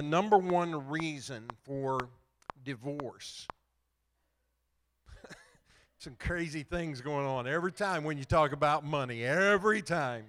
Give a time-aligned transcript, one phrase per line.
[0.00, 2.08] the number one reason for
[2.64, 3.50] divorce.
[5.98, 10.24] Some crazy things going on every time when you talk about money, every time.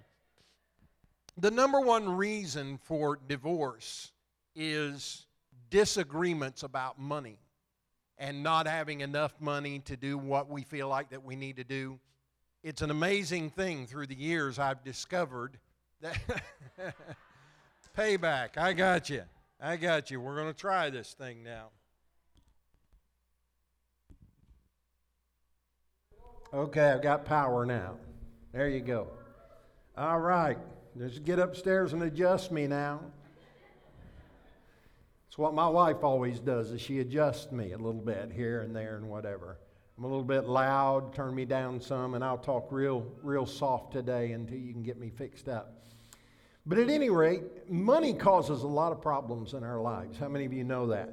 [1.37, 4.11] The number one reason for divorce
[4.57, 5.25] is
[5.69, 7.39] disagreements about money
[8.17, 11.63] and not having enough money to do what we feel like that we need to
[11.63, 11.97] do.
[12.61, 15.57] It's an amazing thing through the years I've discovered
[16.01, 16.19] that
[17.97, 18.57] payback.
[18.57, 19.23] I got you.
[19.63, 20.19] I got you.
[20.19, 21.67] We're going to try this thing now.
[26.51, 27.97] Okay, I've got power now.
[28.53, 29.07] There you go.
[29.95, 30.57] All right.
[30.97, 33.01] Just get upstairs and adjust me now.
[35.27, 38.75] It's what my wife always does is she adjusts me a little bit here and
[38.75, 39.59] there and whatever.
[39.97, 43.93] I'm a little bit loud, turn me down some, and I'll talk real, real soft
[43.93, 45.80] today until you can get me fixed up.
[46.65, 50.17] But at any rate, money causes a lot of problems in our lives.
[50.19, 51.09] How many of you know that?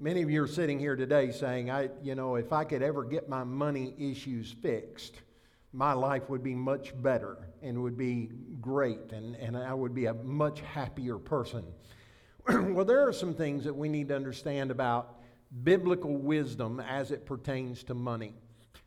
[0.00, 3.04] Many of you are sitting here today saying, I, you know, if I could ever
[3.04, 5.20] get my money issues fixed,
[5.72, 10.06] my life would be much better and would be great, and, and I would be
[10.06, 11.64] a much happier person.
[12.48, 15.20] well, there are some things that we need to understand about
[15.64, 18.34] biblical wisdom as it pertains to money.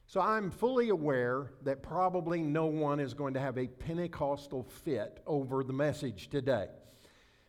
[0.08, 5.20] So I'm fully aware that probably no one is going to have a Pentecostal fit
[5.26, 6.68] over the message today.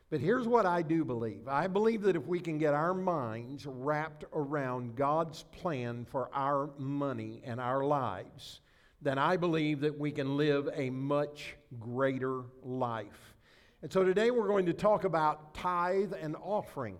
[0.08, 3.66] But here's what I do believe I believe that if we can get our minds
[3.66, 8.60] wrapped around God's plan for our money and our lives,
[9.02, 13.34] then I believe that we can live a much greater life.
[13.82, 16.96] And so today we're going to talk about tithe and offering.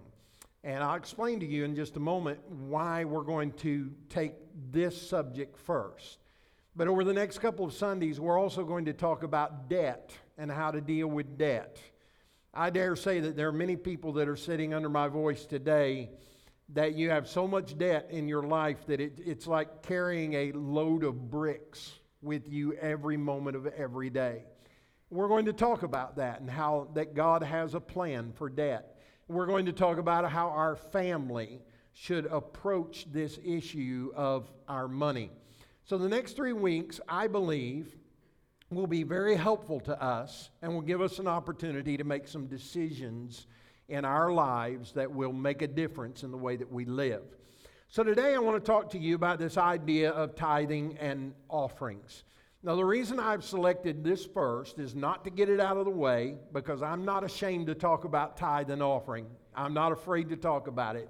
[0.65, 4.35] And I'll explain to you in just a moment why we're going to take
[4.71, 6.19] this subject first.
[6.75, 10.51] But over the next couple of Sundays, we're also going to talk about debt and
[10.51, 11.79] how to deal with debt.
[12.53, 16.11] I dare say that there are many people that are sitting under my voice today
[16.71, 20.53] that you have so much debt in your life that it, it's like carrying a
[20.53, 24.45] load of bricks with you every moment of every day.
[25.11, 28.97] We're going to talk about that and how that God has a plan for debt.
[29.29, 31.63] We're going to talk about how our family
[31.99, 35.31] should approach this issue of our money.
[35.83, 37.97] So, the next three weeks, I believe,
[38.71, 42.49] will be very helpful to us and will give us an opportunity to make some
[42.49, 43.47] decisions
[43.89, 47.23] in our lives that will make a difference in the way that we live.
[47.89, 52.25] So, today I want to talk to you about this idea of tithing and offerings.
[52.63, 55.91] Now, the reason I've selected this first is not to get it out of the
[55.91, 59.27] way because I'm not ashamed to talk about tithe and offering.
[59.55, 61.09] I'm not afraid to talk about it.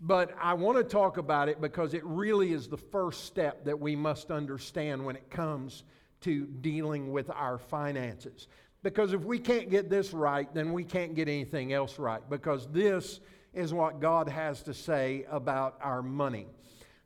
[0.00, 3.78] But I want to talk about it because it really is the first step that
[3.78, 5.82] we must understand when it comes
[6.20, 8.46] to dealing with our finances.
[8.82, 12.22] Because if we can't get this right, then we can't get anything else right.
[12.30, 13.20] Because this
[13.52, 16.46] is what God has to say about our money.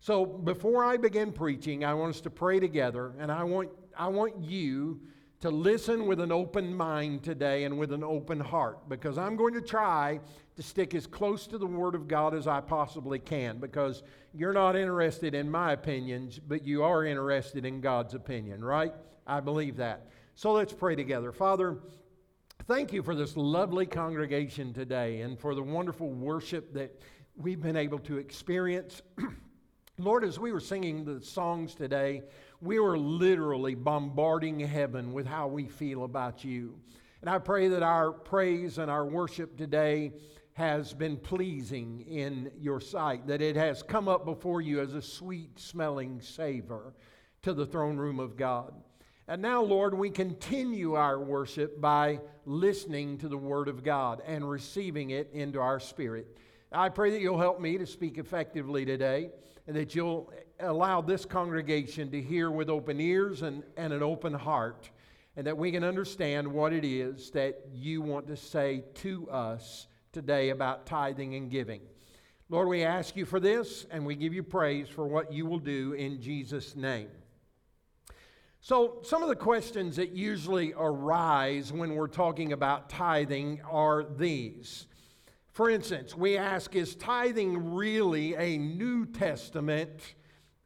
[0.00, 4.08] So before I begin preaching, I want us to pray together, and I want, I
[4.08, 5.00] want you
[5.42, 9.54] to listen with an open mind today and with an open heart because I'm going
[9.54, 10.20] to try
[10.54, 14.52] to stick as close to the Word of God as I possibly can because you're
[14.52, 18.94] not interested in my opinions, but you are interested in God's opinion, right?
[19.26, 20.06] I believe that.
[20.36, 21.32] So let's pray together.
[21.32, 21.78] Father,
[22.68, 27.02] thank you for this lovely congregation today and for the wonderful worship that
[27.34, 29.02] we've been able to experience.
[29.98, 32.22] Lord, as we were singing the songs today,
[32.62, 36.78] we were literally bombarding heaven with how we feel about you.
[37.20, 40.12] And I pray that our praise and our worship today
[40.52, 45.02] has been pleasing in your sight, that it has come up before you as a
[45.02, 46.94] sweet smelling savor
[47.42, 48.72] to the throne room of God.
[49.26, 54.48] And now, Lord, we continue our worship by listening to the Word of God and
[54.48, 56.38] receiving it into our spirit.
[56.70, 59.30] I pray that you'll help me to speak effectively today
[59.66, 64.32] and that you'll allow this congregation to hear with open ears and, and an open
[64.32, 64.90] heart,
[65.36, 69.86] and that we can understand what it is that you want to say to us
[70.12, 71.80] today about tithing and giving.
[72.48, 75.58] Lord, we ask you for this, and we give you praise for what you will
[75.58, 77.08] do in Jesus' name.
[78.60, 84.86] So, some of the questions that usually arise when we're talking about tithing are these.
[85.50, 90.14] For instance, we ask, is tithing really a New Testament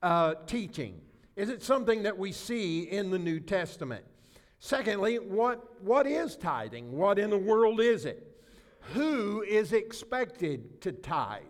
[0.06, 1.00] uh, teaching?
[1.34, 4.04] Is it something that we see in the New Testament?
[4.60, 6.92] Secondly, what, what is tithing?
[6.92, 8.40] What in the world is it?
[8.94, 11.42] Who is expected to tithe?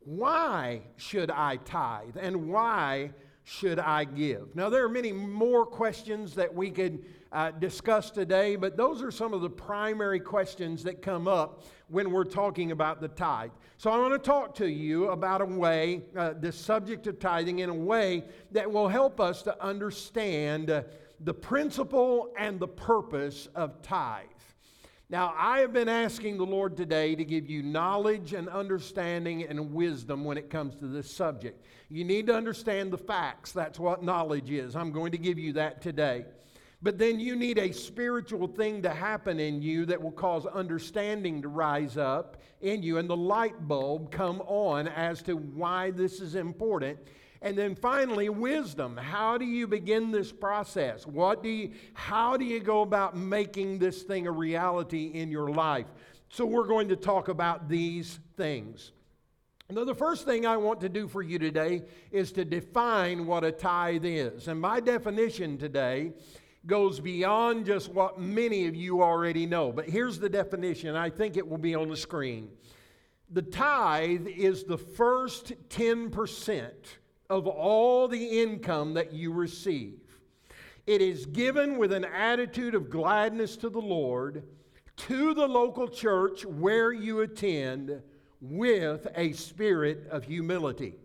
[0.00, 2.16] Why should I tithe?
[2.18, 3.10] And why
[3.42, 4.56] should I give?
[4.56, 9.10] Now, there are many more questions that we could uh, discuss today, but those are
[9.10, 13.50] some of the primary questions that come up when we're talking about the tithe.
[13.76, 17.58] So I want to talk to you about a way, uh, the subject of tithing,
[17.58, 20.82] in a way that will help us to understand uh,
[21.20, 24.26] the principle and the purpose of tithe.
[25.10, 29.72] Now, I have been asking the Lord today to give you knowledge and understanding and
[29.72, 31.64] wisdom when it comes to this subject.
[31.90, 33.52] You need to understand the facts.
[33.52, 34.74] That's what knowledge is.
[34.74, 36.24] I'm going to give you that today.
[36.84, 41.40] But then you need a spiritual thing to happen in you that will cause understanding
[41.40, 46.20] to rise up in you and the light bulb come on as to why this
[46.20, 46.98] is important.
[47.40, 48.98] And then finally, wisdom.
[48.98, 51.06] How do you begin this process?
[51.06, 55.48] What do you, how do you go about making this thing a reality in your
[55.48, 55.86] life?
[56.28, 58.92] So, we're going to talk about these things.
[59.70, 63.42] Now, the first thing I want to do for you today is to define what
[63.42, 64.48] a tithe is.
[64.48, 66.12] And my definition today
[66.66, 69.72] goes beyond just what many of you already know.
[69.72, 70.96] But here's the definition.
[70.96, 72.48] I think it will be on the screen.
[73.30, 76.70] The tithe is the first 10%
[77.30, 79.98] of all the income that you receive.
[80.86, 84.44] It is given with an attitude of gladness to the Lord,
[84.96, 88.02] to the local church where you attend,
[88.40, 90.96] with a spirit of humility.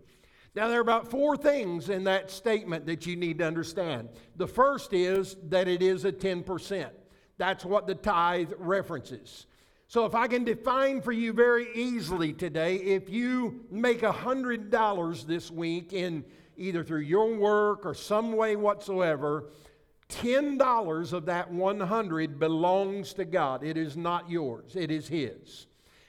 [0.60, 4.10] Now, there are about four things in that statement that you need to understand.
[4.36, 6.90] The first is that it is a 10%.
[7.38, 9.46] That's what the tithe references.
[9.88, 15.50] So, if I can define for you very easily today, if you make $100 this
[15.50, 16.26] week in
[16.58, 19.46] either through your work or some way whatsoever,
[20.10, 23.64] $10 of that 100 belongs to God.
[23.64, 25.68] It is not yours, it is His.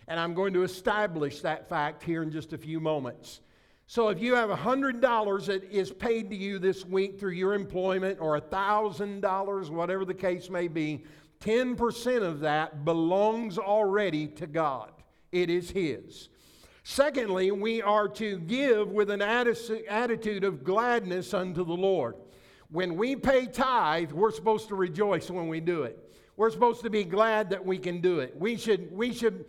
[0.09, 3.43] And I'm going to establish that fact here in just a few moments.
[3.91, 8.21] So if you have $100 that is paid to you this week through your employment
[8.21, 11.03] or $1,000, whatever the case may be,
[11.41, 14.93] 10% of that belongs already to God.
[15.33, 16.29] It is His.
[16.85, 22.15] Secondly, we are to give with an attitude of gladness unto the Lord.
[22.71, 25.99] When we pay tithe, we're supposed to rejoice when we do it.
[26.37, 28.39] We're supposed to be glad that we can do it.
[28.39, 29.47] We should, we should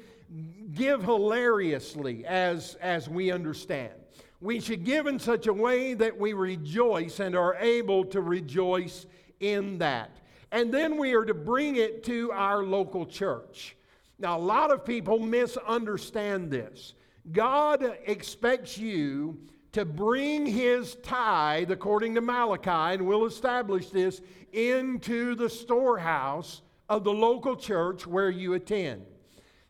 [0.73, 4.00] give hilariously as, as we understand
[4.41, 9.05] we should give in such a way that we rejoice and are able to rejoice
[9.39, 10.09] in that.
[10.51, 13.77] And then we are to bring it to our local church.
[14.17, 16.95] Now, a lot of people misunderstand this.
[17.31, 19.39] God expects you
[19.71, 24.21] to bring his tithe, according to Malachi, and we'll establish this,
[24.51, 29.05] into the storehouse of the local church where you attend.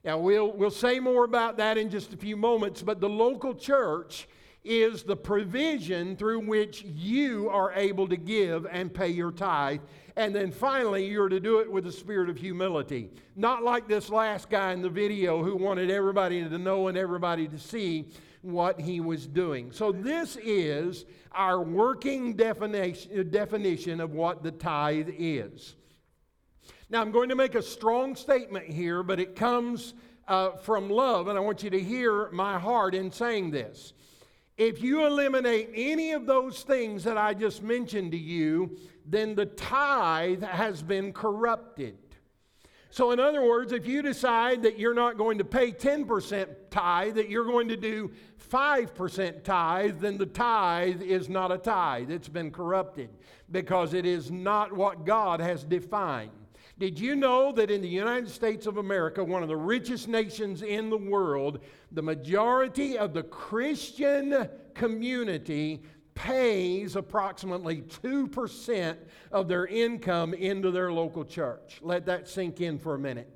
[0.04, 3.54] Now, we'll, we'll say more about that in just a few moments, but the local
[3.54, 4.28] church
[4.64, 9.82] is the provision through which you are able to give and pay your tithe.
[10.16, 13.10] And then finally, you're to do it with a spirit of humility.
[13.36, 17.48] Not like this last guy in the video who wanted everybody to know and everybody
[17.48, 18.10] to see
[18.42, 19.72] what he was doing.
[19.72, 25.76] So, this is our working definition, definition of what the tithe is.
[26.90, 29.94] Now, I'm going to make a strong statement here, but it comes
[30.28, 33.94] uh, from love, and I want you to hear my heart in saying this.
[34.62, 38.78] If you eliminate any of those things that I just mentioned to you,
[39.08, 41.98] then the tithe has been corrupted.
[42.92, 47.16] So, in other words, if you decide that you're not going to pay 10% tithe,
[47.16, 48.12] that you're going to do
[48.52, 52.12] 5% tithe, then the tithe is not a tithe.
[52.12, 53.10] It's been corrupted
[53.50, 56.30] because it is not what God has defined.
[56.82, 60.64] Did you know that in the United States of America, one of the richest nations
[60.64, 61.60] in the world,
[61.92, 65.84] the majority of the Christian community
[66.16, 68.98] pays approximately 2%
[69.32, 71.78] of their income into their local church?
[71.84, 73.30] Let that sink in for a minute.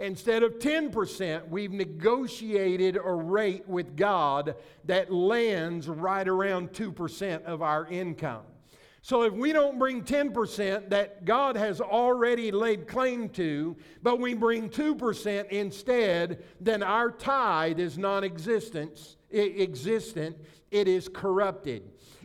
[0.00, 4.56] Instead of 10%, we've negotiated a rate with God
[4.86, 8.42] that lands right around 2% of our income.
[9.02, 14.34] So if we don't bring 10% that God has already laid claim to, but we
[14.34, 21.82] bring 2% instead, then our tithe is non existent, it is corrupted.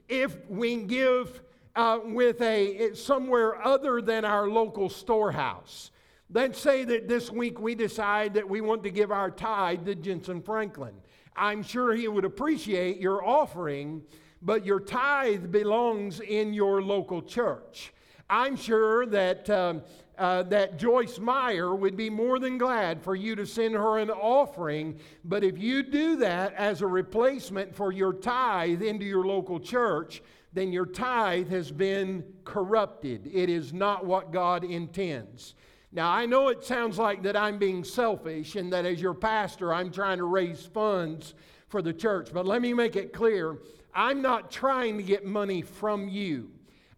[0.10, 1.42] If we give
[1.76, 5.92] uh, with a somewhere other than our local storehouse,
[6.30, 9.96] let's say that this week we decide that we want to give our tithe to
[9.96, 10.96] Jentezen Franklin.
[11.38, 14.04] I'm sure he would appreciate your offering
[14.46, 17.92] but your tithe belongs in your local church.
[18.30, 19.82] I'm sure that, um,
[20.18, 24.12] uh, that Joyce Meyer would be more than glad for you to send her an
[24.12, 29.60] offering, but if you do that as a replacement for your tithe into your local
[29.60, 30.22] church,
[30.54, 33.30] then your tithe has been corrupted.
[33.34, 35.56] It is not what God intends.
[35.92, 39.74] Now, I know it sounds like that I'm being selfish and that as your pastor,
[39.74, 41.34] I'm trying to raise funds
[41.68, 43.58] for the church, but let me make it clear
[43.96, 46.52] I'm not trying to get money from you,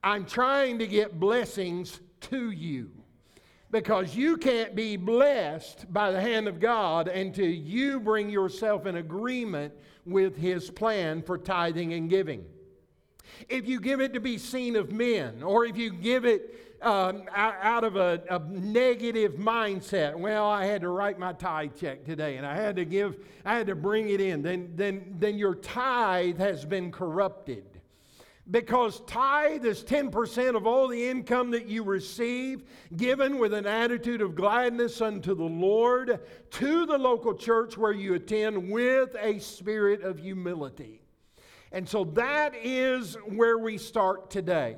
[0.04, 2.92] I'm trying to get blessings to you.
[3.70, 8.96] Because you can't be blessed by the hand of God until you bring yourself in
[8.96, 9.74] agreement
[10.06, 12.46] with His plan for tithing and giving
[13.50, 17.24] if you give it to be seen of men, or if you give it um,
[17.34, 22.38] out of a, a, negative mindset, well, I had to write my tithe check today
[22.38, 25.55] and I had to give, I had to bring it in, then, then, then your
[25.55, 27.65] tithe has been corrupted.
[28.50, 32.63] Because tithe is 10% of all the income that you receive,
[32.96, 36.19] given with an attitude of gladness unto the Lord
[36.51, 41.01] to the local church where you attend with a spirit of humility.
[41.74, 44.77] And so that is where we start today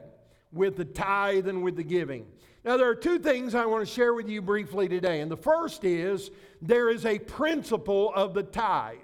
[0.52, 2.26] with the tithe and with the giving.
[2.66, 5.22] Now, there are two things I want to share with you briefly today.
[5.22, 8.98] And the first is there is a principle of the tithe.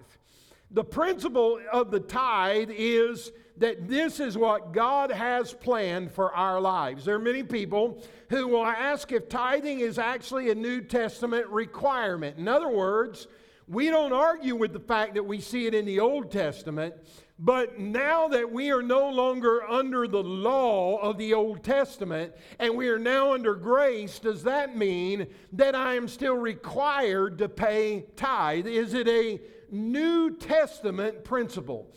[0.72, 6.60] The principle of the tithe is that this is what God has planned for our
[6.60, 7.06] lives.
[7.06, 12.38] There are many people who will ask if tithing is actually a New Testament requirement.
[12.38, 13.28] In other words,
[13.68, 16.94] we don't argue with the fact that we see it in the Old Testament,
[17.38, 22.76] but now that we are no longer under the law of the Old Testament and
[22.76, 28.06] we are now under grace, does that mean that I am still required to pay
[28.16, 28.68] tithe?
[28.68, 31.94] Is it a New Testament principle?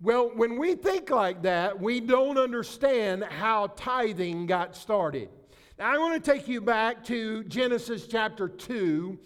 [0.00, 5.28] Well, when we think like that, we don't understand how tithing got started.
[5.78, 9.16] Now, I want to take you back to Genesis chapter 2,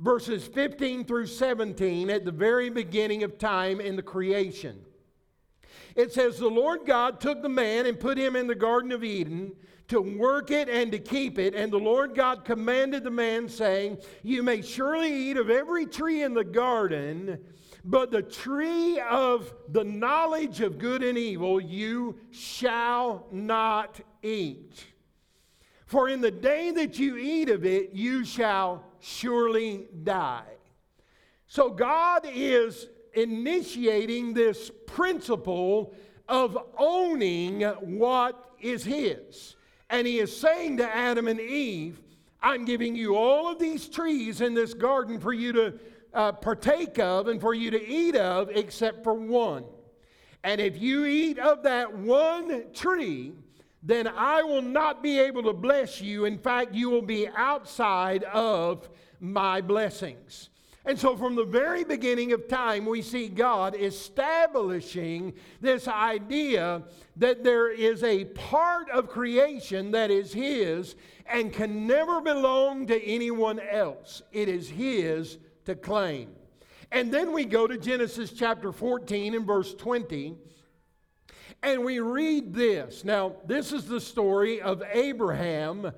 [0.00, 4.84] verses 15 through 17, at the very beginning of time in the creation.
[5.94, 9.04] It says, The Lord God took the man and put him in the Garden of
[9.04, 9.52] Eden
[9.88, 11.54] to work it and to keep it.
[11.54, 16.22] And the Lord God commanded the man, saying, You may surely eat of every tree
[16.22, 17.38] in the garden,
[17.84, 24.86] but the tree of the knowledge of good and evil you shall not eat.
[25.86, 30.42] For in the day that you eat of it, you shall surely die.
[31.46, 35.94] So God is initiating this principle
[36.28, 39.56] of owning what is His.
[39.90, 42.00] And He is saying to Adam and Eve,
[42.42, 45.74] I'm giving you all of these trees in this garden for you to
[46.12, 49.64] uh, partake of and for you to eat of, except for one.
[50.42, 53.32] And if you eat of that one tree,
[53.82, 56.24] then I will not be able to bless you.
[56.24, 58.88] In fact, you will be outside of
[59.20, 60.50] my blessings.
[60.86, 66.82] And so, from the very beginning of time, we see God establishing this idea
[67.16, 73.02] that there is a part of creation that is His and can never belong to
[73.02, 74.20] anyone else.
[74.30, 76.30] It is His to claim.
[76.92, 80.36] And then we go to Genesis chapter 14 and verse 20,
[81.62, 83.04] and we read this.
[83.04, 85.92] Now, this is the story of Abraham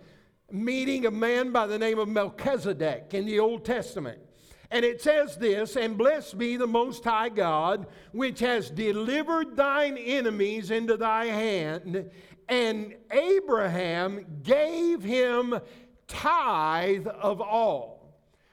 [0.50, 4.20] meeting a man by the name of Melchizedek in the Old Testament.
[4.70, 9.96] And it says this, and blessed be the Most High God, which has delivered thine
[9.96, 12.10] enemies into thy hand.
[12.48, 15.58] And Abraham gave him
[16.08, 17.95] tithe of all.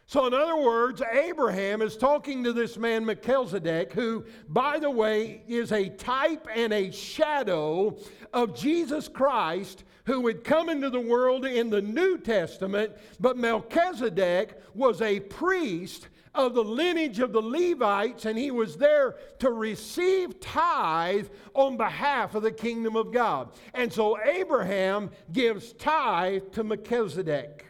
[0.05, 5.43] So, in other words, Abraham is talking to this man Melchizedek, who, by the way,
[5.47, 7.97] is a type and a shadow
[8.33, 12.91] of Jesus Christ, who would come into the world in the New Testament.
[13.19, 19.15] But Melchizedek was a priest of the lineage of the Levites, and he was there
[19.39, 23.49] to receive tithe on behalf of the kingdom of God.
[23.73, 27.67] And so Abraham gives tithe to Melchizedek.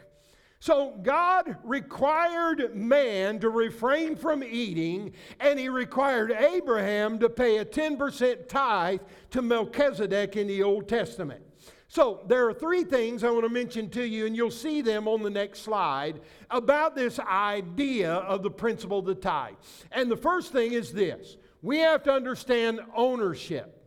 [0.64, 7.66] So God required man to refrain from eating, and he required Abraham to pay a
[7.66, 9.00] 10% tithe
[9.32, 11.42] to Melchizedek in the Old Testament.
[11.88, 15.06] So, there are three things I want to mention to you, and you'll see them
[15.06, 19.56] on the next slide about this idea of the principle of the tithe.
[19.92, 23.84] And the first thing is this we have to understand ownership.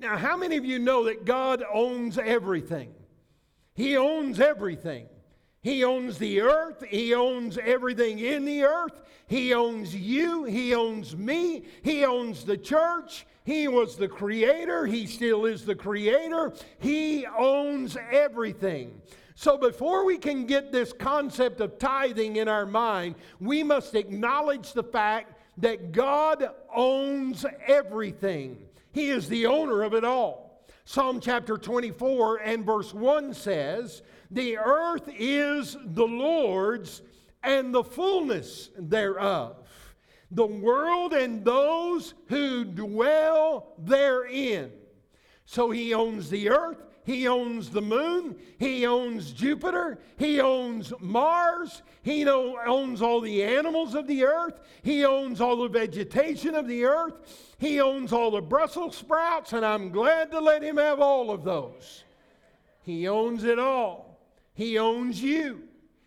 [0.00, 2.92] Now, how many of you know that God owns everything?
[3.74, 5.06] He owns everything.
[5.62, 6.82] He owns the earth.
[6.88, 9.00] He owns everything in the earth.
[9.28, 10.44] He owns you.
[10.44, 11.64] He owns me.
[11.82, 13.26] He owns the church.
[13.44, 14.86] He was the creator.
[14.86, 16.52] He still is the creator.
[16.78, 19.00] He owns everything.
[19.34, 24.72] So, before we can get this concept of tithing in our mind, we must acknowledge
[24.72, 28.58] the fact that God owns everything.
[28.92, 30.64] He is the owner of it all.
[30.84, 34.02] Psalm chapter 24 and verse 1 says,
[34.32, 37.02] The earth is the Lord's
[37.42, 39.56] and the fullness thereof,
[40.30, 44.72] the world and those who dwell therein.
[45.44, 48.36] So he owns the earth, he owns the moon.
[48.58, 49.98] He owns Jupiter.
[50.18, 51.82] He owns Mars.
[52.02, 54.60] He owns all the animals of the earth.
[54.82, 57.56] He owns all the vegetation of the earth.
[57.58, 61.42] He owns all the Brussels sprouts, and I'm glad to let him have all of
[61.42, 62.04] those.
[62.82, 64.11] He owns it all.
[64.54, 65.62] He owns you.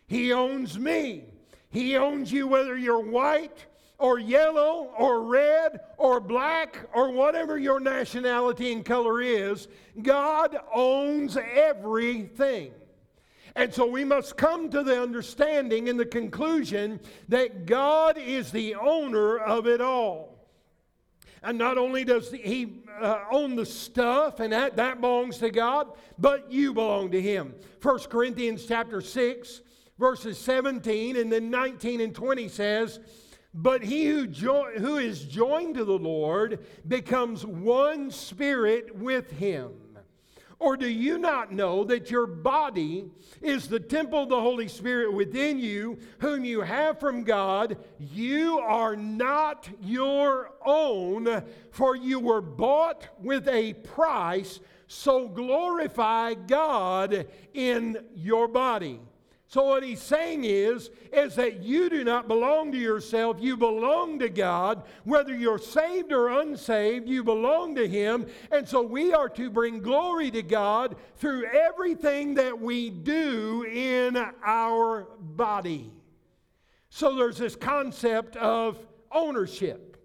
[0.08, 1.26] He owns me.
[1.70, 3.66] He owns you whether you're white
[3.98, 9.68] or yellow or red or black or whatever your nationality and color is,
[10.02, 12.72] God owns everything.
[13.56, 17.00] And so we must come to the understanding and the conclusion
[17.30, 20.35] that God is the owner of it all.
[21.46, 25.90] And not only does he uh, own the stuff and that, that belongs to God,
[26.18, 27.54] but you belong to him.
[27.82, 29.62] 1 Corinthians chapter 6,
[30.00, 33.00] verses 17 and then 19 and 20 says,
[33.54, 39.72] but he who, jo- who is joined to the Lord becomes one spirit with him.
[40.58, 45.14] Or do you not know that your body is the temple of the Holy Spirit
[45.14, 47.78] within you, whom you have from God?
[48.00, 54.60] You are not your own, for you were bought with a price.
[54.88, 59.00] So glorify God in your body.
[59.48, 64.20] So what he's saying is is that you do not belong to yourself, you belong
[64.20, 64.84] to God.
[65.04, 68.26] Whether you're saved or unsaved, you belong to him.
[68.52, 74.18] And so we are to bring glory to God through everything that we do in
[74.44, 75.92] our body.
[76.90, 78.78] So there's this concept of
[79.12, 79.98] ownership.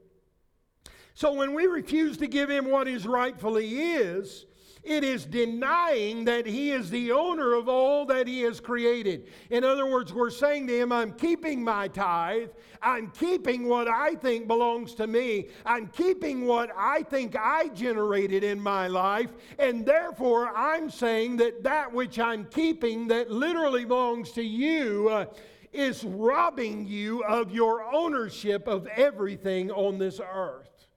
[1.15, 4.47] So when we refuse to give him what his rightfully is,
[4.83, 9.29] it is denying that He is the owner of all that He has created.
[9.51, 12.51] In other words, we're saying to Him, I'm keeping my tithe.
[12.83, 15.49] I'm keeping what I think belongs to me.
[15.67, 19.31] I'm keeping what I think I generated in my life.
[19.59, 25.09] And therefore, I'm saying that that which I'm keeping that literally belongs to you.
[25.11, 25.27] Uh,
[25.73, 30.89] is robbing you of your ownership of everything on this earth.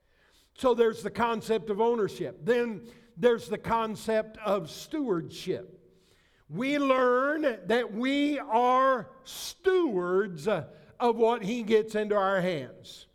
[0.54, 2.38] So there's the concept of ownership.
[2.44, 2.82] Then
[3.16, 5.80] there's the concept of stewardship.
[6.48, 13.06] We learn that we are stewards of what He gets into our hands.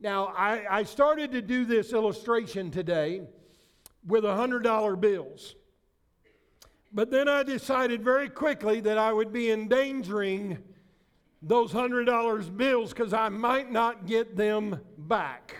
[0.00, 3.22] Now, I, I started to do this illustration today
[4.06, 5.56] with $100 bills.
[6.92, 10.58] But then I decided very quickly that I would be endangering
[11.42, 15.56] those $100 bills because I might not get them back.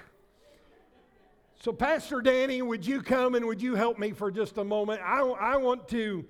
[1.62, 5.02] So, Pastor Danny, would you come and would you help me for just a moment?
[5.04, 6.24] I, I want to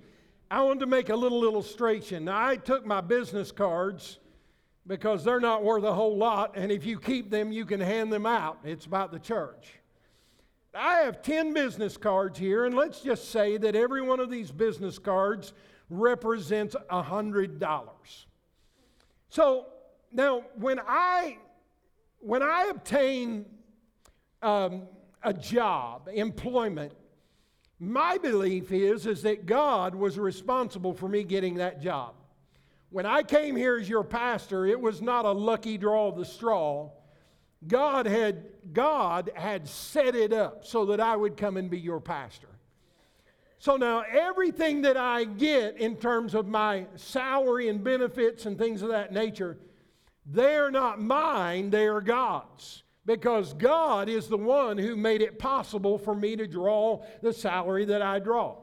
[0.49, 2.25] I want to make a little illustration.
[2.25, 4.19] Now, I took my business cards
[4.85, 8.11] because they're not worth a whole lot, and if you keep them, you can hand
[8.11, 8.59] them out.
[8.65, 9.69] It's about the church.
[10.75, 14.51] I have 10 business cards here, and let's just say that every one of these
[14.51, 15.53] business cards
[15.89, 18.25] represents $100.
[19.29, 19.67] So
[20.11, 21.37] now, when I
[22.19, 23.45] when I obtain
[24.41, 24.87] um,
[25.23, 26.93] a job, employment,
[27.79, 32.13] my belief is, is that God was responsible for me getting that job.
[32.91, 36.25] When I came here as your pastor, it was not a lucky draw of the
[36.25, 36.91] straw.
[37.67, 41.99] God had, God had set it up so that I would come and be your
[41.99, 42.49] pastor.
[43.57, 48.81] So now everything that I get in terms of my salary and benefits and things
[48.81, 49.57] of that nature,
[50.25, 55.97] they're not mine, they are God's because God is the one who made it possible
[55.97, 58.57] for me to draw the salary that I draw.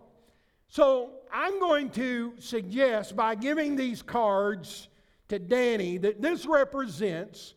[0.68, 4.88] So I'm going to suggest by giving these cards
[5.28, 7.54] to Danny that this represents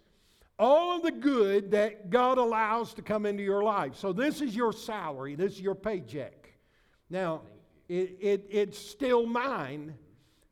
[0.57, 3.95] all of the good that God allows to come into your life.
[3.95, 6.53] So this is your salary, this is your paycheck.
[7.09, 7.41] Now,
[7.89, 9.95] it, it, it's still mine,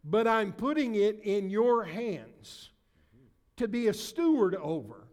[0.04, 2.72] but I'm putting it in your hands
[3.58, 5.09] to be a steward over.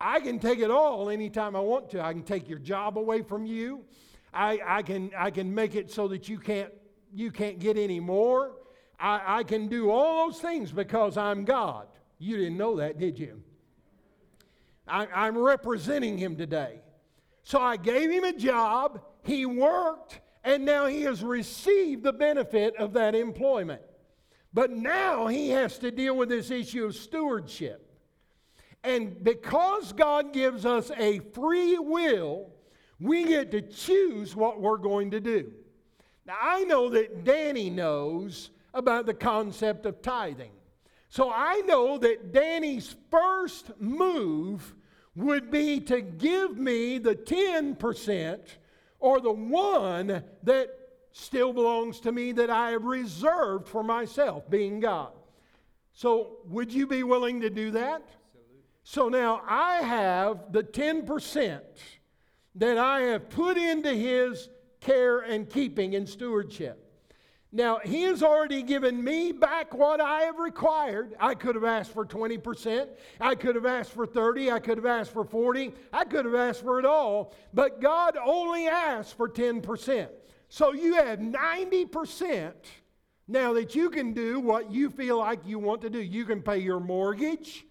[0.00, 2.04] I can take it all anytime I want to.
[2.04, 3.84] I can take your job away from you.
[4.32, 6.72] I, I, can, I can make it so that you can't,
[7.12, 8.56] you can't get any more.
[8.98, 11.86] I, I can do all those things because I'm God.
[12.18, 13.42] You didn't know that, did you?
[14.86, 16.80] I, I'm representing him today.
[17.42, 22.74] So I gave him a job, he worked, and now he has received the benefit
[22.76, 23.82] of that employment.
[24.52, 27.83] But now he has to deal with this issue of stewardship.
[28.84, 32.50] And because God gives us a free will,
[33.00, 35.50] we get to choose what we're going to do.
[36.26, 40.50] Now, I know that Danny knows about the concept of tithing.
[41.08, 44.74] So I know that Danny's first move
[45.16, 48.40] would be to give me the 10%
[48.98, 50.70] or the one that
[51.12, 55.12] still belongs to me that I have reserved for myself, being God.
[55.92, 58.02] So, would you be willing to do that?
[58.84, 61.60] So now I have the 10%
[62.56, 64.48] that I have put into His
[64.80, 66.80] care and keeping and stewardship.
[67.50, 71.14] Now, he has already given me back what I have required.
[71.20, 72.88] I could have asked for 20%.
[73.20, 74.50] I could have asked for 30.
[74.50, 75.72] I could have asked for 40.
[75.92, 77.32] I could have asked for it all.
[77.52, 80.08] But God only asked for 10%.
[80.48, 82.52] So you have 90%
[83.28, 86.00] now that you can do what you feel like you want to do.
[86.00, 87.64] You can pay your mortgage.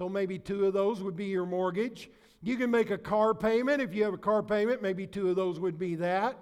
[0.00, 2.08] So maybe two of those would be your mortgage.
[2.40, 3.82] You can make a car payment.
[3.82, 6.38] If you have a car payment, maybe two of those would be that.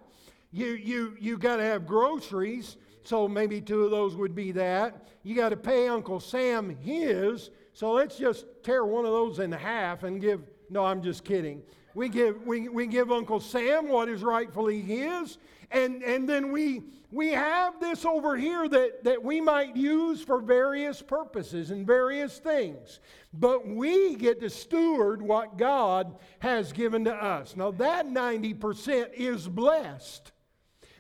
[0.53, 5.09] You, you, you got to have groceries, so maybe two of those would be that.
[5.25, 9.51] You got to pay Uncle Sam his, so let's just tear one of those in
[9.51, 10.43] half and give.
[10.71, 11.61] No, I'm just kidding.
[11.97, 15.39] We give, we, we give Uncle Sam what is rightfully his,
[15.71, 20.41] and, and then we, we have this over here that, that we might use for
[20.41, 23.01] various purposes and various things.
[23.33, 27.57] But we get to steward what God has given to us.
[27.57, 30.33] Now, that 90% is blessed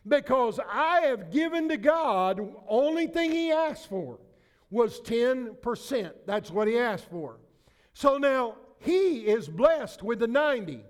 [0.06, 4.18] because I have given to God, only thing He asked for
[4.70, 6.12] was 10%.
[6.26, 7.36] That's what He asked for.
[7.94, 10.84] So now He is blessed with the 90.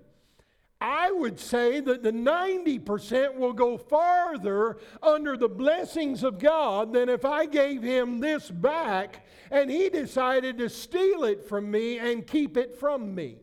[0.81, 7.09] I would say that the 90% will go farther under the blessings of God than
[7.09, 12.25] if I gave him this back and he decided to steal it from me and
[12.25, 13.37] keep it from me.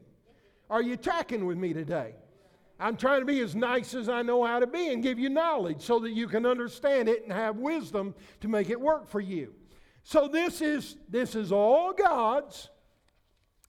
[0.71, 2.15] Are you tracking with me today?
[2.81, 5.29] I'm trying to be as nice as I know how to be and give you
[5.29, 9.21] knowledge so that you can understand it and have wisdom to make it work for
[9.21, 9.55] you.
[10.03, 12.69] So this is this is all God's.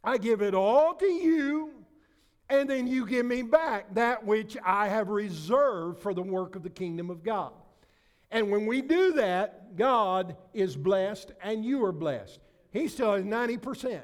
[0.03, 1.76] I give it all to you,
[2.49, 6.63] and then you give me back that which I have reserved for the work of
[6.63, 7.51] the kingdom of God.
[8.31, 12.39] And when we do that, God is blessed and you are blessed.
[12.71, 14.03] He still has 90%.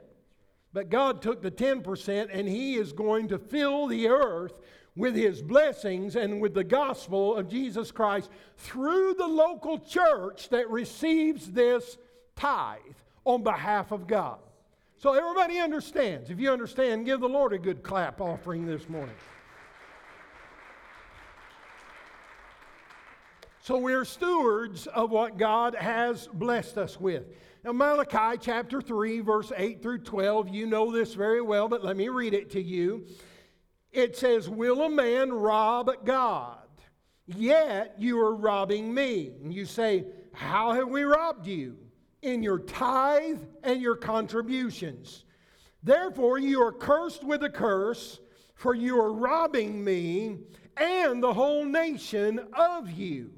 [0.71, 4.53] But God took the 10% and He is going to fill the earth
[4.95, 10.69] with his blessings and with the gospel of Jesus Christ through the local church that
[10.69, 11.97] receives this
[12.36, 12.79] tithe
[13.25, 14.39] on behalf of God.
[15.04, 16.30] So everybody understands.
[16.30, 19.18] If you understand, give the Lord a good clap offering this morning.
[23.60, 27.26] So we're stewards of what God has blessed us with.
[27.66, 31.98] Now, Malachi chapter 3, verse 8 through 12, you know this very well, but let
[31.98, 33.06] me read it to you.
[33.92, 36.66] It says, Will a man rob God?
[37.28, 39.34] Yet you are robbing me.
[39.44, 41.76] And you say, How have we robbed you?
[42.23, 45.25] In your tithe and your contributions.
[45.83, 48.21] Therefore, you are cursed with a curse,
[48.55, 50.38] for you are robbing me
[50.77, 53.31] and the whole nation of you.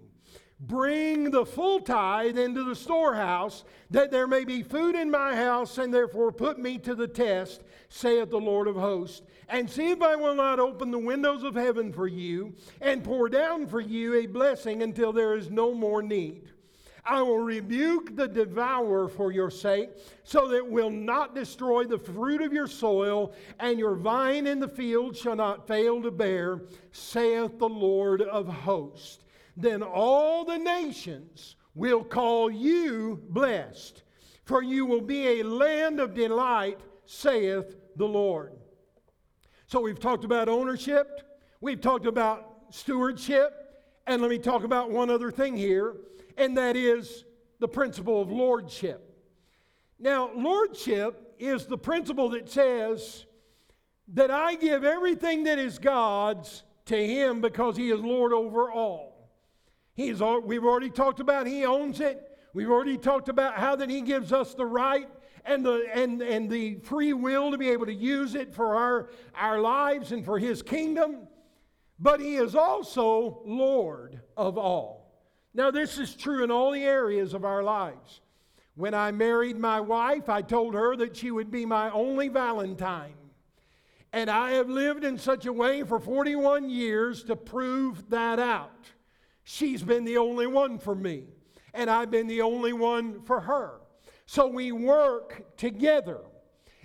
[0.59, 5.77] Bring the full tithe into the storehouse, that there may be food in my house,
[5.79, 10.01] and therefore put me to the test, saith the Lord of hosts, and see if
[10.01, 14.13] I will not open the windows of heaven for you, and pour down for you
[14.13, 16.51] a blessing until there is no more need.
[17.05, 19.89] I will rebuke the devourer for your sake,
[20.23, 24.67] so that will not destroy the fruit of your soil, and your vine in the
[24.67, 29.25] field shall not fail to bear, saith the Lord of hosts
[29.57, 34.03] then all the nations will call you blessed,
[34.43, 38.53] for you will be a land of delight, saith the Lord.
[39.67, 41.21] So we've talked about ownership,
[41.61, 43.53] we've talked about stewardship,
[44.07, 45.95] and let me talk about one other thing here,
[46.37, 47.25] and that is
[47.59, 49.01] the principle of lordship.
[49.99, 53.25] Now, lordship is the principle that says
[54.09, 59.31] that I give everything that is God's to Him because He is Lord over all.
[59.93, 62.21] He's, we've already talked about He owns it.
[62.53, 65.09] We've already talked about how that He gives us the right
[65.45, 69.09] and the, and, and the free will to be able to use it for our,
[69.35, 71.27] our lives and for His kingdom.
[71.99, 74.94] But He is also Lord of all.
[75.55, 78.19] Now, this is true in all the areas of our lives.
[78.75, 83.13] When I married my wife, I told her that she would be my only Valentine.
[84.11, 88.91] And I have lived in such a way for 41 years to prove that out.
[89.45, 91.23] She's been the only one for me,
[91.73, 93.79] and I've been the only one for her.
[94.25, 96.19] So we work together.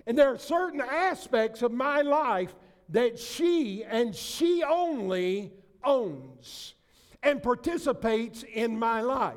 [0.07, 2.55] And there are certain aspects of my life
[2.91, 5.53] that she and she only
[5.83, 6.75] owns
[7.23, 9.37] and participates in my life.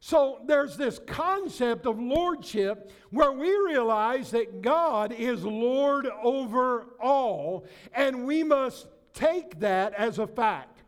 [0.00, 7.66] So there's this concept of lordship where we realize that God is Lord over all,
[7.94, 10.82] and we must take that as a fact.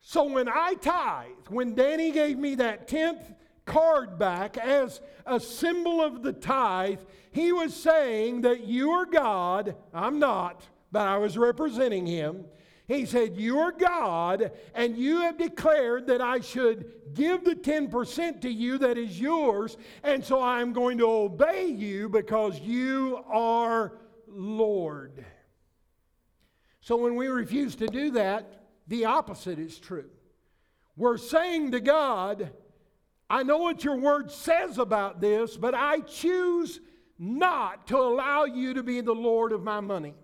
[0.00, 6.00] So when I tithe, when Danny gave me that 10th card back as a symbol
[6.00, 7.00] of the tithe,
[7.32, 12.44] he was saying that you are God, I'm not, but I was representing him.
[12.86, 18.40] He said, You are God, and you have declared that I should give the 10%
[18.42, 23.98] to you that is yours, and so I'm going to obey you because you are
[24.28, 25.24] Lord.
[26.80, 30.08] So when we refuse to do that, the opposite is true.
[30.96, 32.52] We're saying to God,
[33.28, 36.78] I know what your word says about this, but I choose
[37.18, 40.14] not to allow you to be the Lord of my money.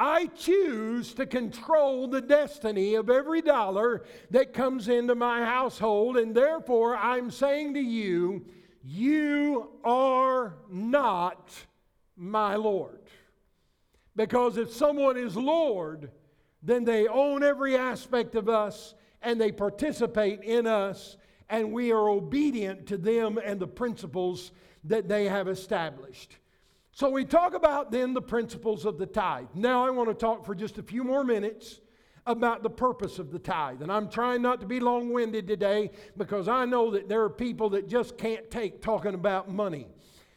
[0.00, 6.32] I choose to control the destiny of every dollar that comes into my household, and
[6.32, 8.46] therefore I'm saying to you,
[8.84, 11.50] you are not
[12.16, 13.00] my Lord.
[14.14, 16.12] Because if someone is Lord,
[16.62, 21.16] then they own every aspect of us and they participate in us,
[21.50, 24.52] and we are obedient to them and the principles
[24.84, 26.36] that they have established.
[26.98, 29.46] So we talk about then the principles of the tithe.
[29.54, 31.78] Now I want to talk for just a few more minutes
[32.26, 33.82] about the purpose of the tithe.
[33.82, 37.30] And I'm trying not to be long winded today because I know that there are
[37.30, 39.86] people that just can't take talking about money.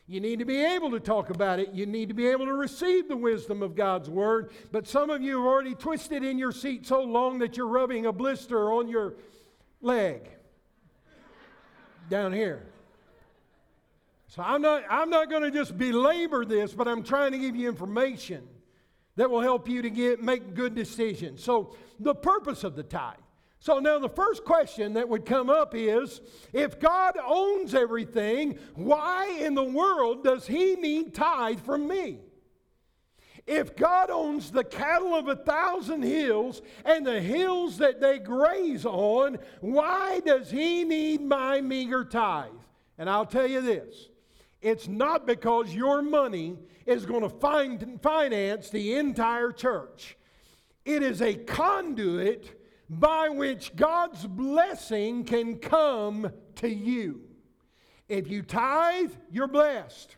[0.06, 1.74] You need to be able to talk about it.
[1.74, 4.52] You need to be able to receive the wisdom of God's word.
[4.71, 8.06] But some of you have already twisted in your seat so long that you're rubbing
[8.06, 9.15] a blister on your
[9.82, 10.30] leg
[12.08, 12.70] down here.
[14.32, 17.54] So I'm not, I'm not going to just belabor this, but I'm trying to give
[17.54, 18.48] you information
[19.17, 21.44] that will help you to get, make good decisions.
[21.44, 23.17] So the purpose of the tithe.
[23.60, 26.22] So now the first question that would come up is
[26.54, 32.20] if God owns everything, why in the world does he need tithe from me?
[33.46, 38.86] If God owns the cattle of a thousand hills and the hills that they graze
[38.86, 42.54] on, why does he need my meager tithe?
[42.98, 44.08] And I'll tell you this
[44.62, 50.17] it's not because your money is going to find, finance the entire church.
[50.86, 57.21] It is a conduit by which God's blessing can come to you.
[58.10, 60.17] If you tithe, you're blessed.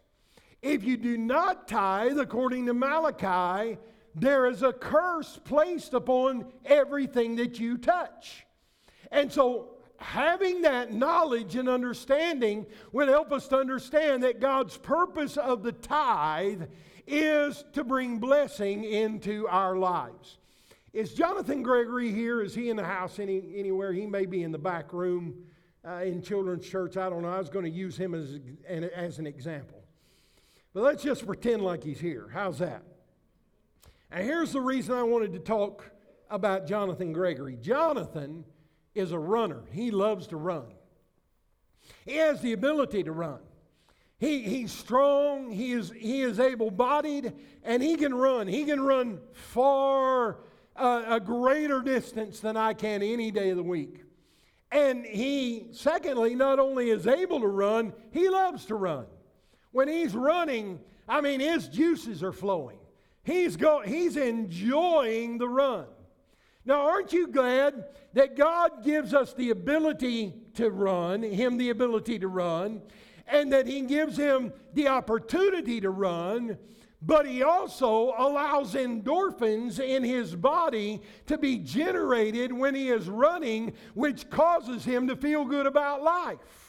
[0.61, 3.77] If you do not tithe, according to Malachi,
[4.15, 8.45] there is a curse placed upon everything that you touch.
[9.11, 9.72] And so
[10.03, 15.71] having that knowledge and understanding will help us to understand that God's purpose of the
[15.71, 16.63] tithe
[17.07, 20.37] is to bring blessing into our lives.
[20.93, 22.41] Is Jonathan Gregory here?
[22.41, 23.91] Is he in the house any, anywhere?
[23.93, 25.33] He may be in the back room
[25.87, 26.97] uh, in children's church.
[26.97, 27.29] I don't know.
[27.29, 29.83] I was going to use him as, as an example.
[30.73, 32.29] But let's just pretend like he's here.
[32.31, 32.83] How's that?
[34.11, 35.91] And here's the reason I wanted to talk
[36.29, 37.57] about Jonathan Gregory.
[37.59, 38.45] Jonathan
[38.95, 39.61] is a runner.
[39.71, 40.65] He loves to run.
[42.05, 43.39] He has the ability to run.
[44.17, 48.47] He, he's strong, he is, he is able bodied, and he can run.
[48.47, 50.37] He can run far
[50.75, 54.03] uh, a greater distance than I can any day of the week.
[54.71, 59.05] And he, secondly, not only is able to run, he loves to run.
[59.71, 62.79] When he's running, I mean, his juices are flowing.
[63.23, 65.85] He's, go, he's enjoying the run.
[66.65, 72.19] Now, aren't you glad that God gives us the ability to run, Him the ability
[72.19, 72.81] to run,
[73.27, 76.57] and that He gives Him the opportunity to run,
[77.01, 83.73] but He also allows endorphins in His body to be generated when He is running,
[83.93, 86.62] which causes Him to feel good about life.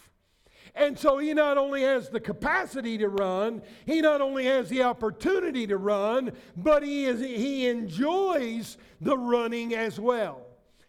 [0.74, 4.82] And so he not only has the capacity to run, he not only has the
[4.82, 10.42] opportunity to run, but he, is, he enjoys the running as well.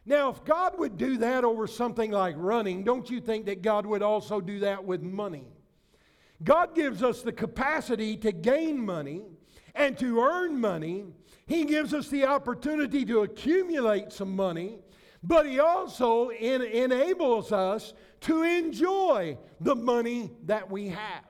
[0.08, 3.86] Now, if God would do that over something like running, don't you think that God
[3.86, 5.48] would also do that with money?
[6.44, 9.22] God gives us the capacity to gain money
[9.74, 11.06] and to earn money.
[11.48, 14.80] He gives us the opportunity to accumulate some money,
[15.28, 21.24] but He also enables us to enjoy the money that we have.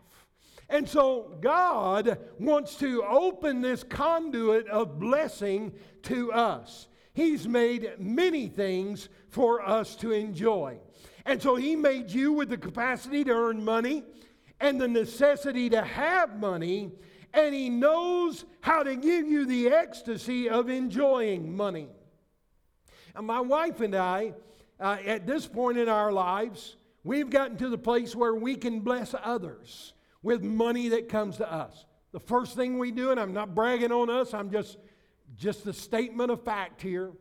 [0.69, 6.87] And so God wants to open this conduit of blessing to us.
[7.13, 10.79] He's made many things for us to enjoy.
[11.25, 14.03] And so He made you with the capacity to earn money.
[14.59, 16.91] and the necessity to have money,
[17.33, 21.89] and He knows how to give you the ecstasy of enjoying money.
[23.21, 24.33] My wife and I,
[24.79, 28.81] uh, at this point in our lives, we've gotten to the place where we can
[28.81, 31.85] bless others with money that comes to us.
[32.11, 34.77] The first thing we do, and I'm not bragging on us, I'm just
[35.37, 37.11] just a statement of fact here.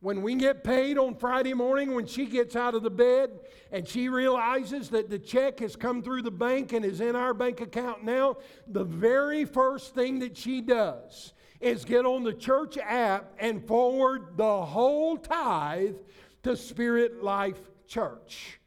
[0.00, 3.30] When we get paid on Friday morning, when she gets out of the bed
[3.72, 7.34] and she realizes that the check has come through the bank and is in our
[7.34, 8.36] bank account now,
[8.68, 14.36] the very first thing that she does is get on the church app and forward
[14.36, 15.96] the whole tithe
[16.42, 18.58] to Spirit Life Church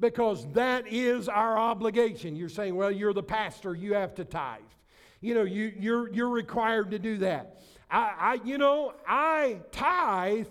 [0.00, 2.34] because that is our obligation.
[2.34, 4.60] You're saying, well, you're the pastor, you have to tithe.
[5.20, 7.60] You know, you, you're, you're required to do that.
[7.88, 10.46] I, I, you know, I tithe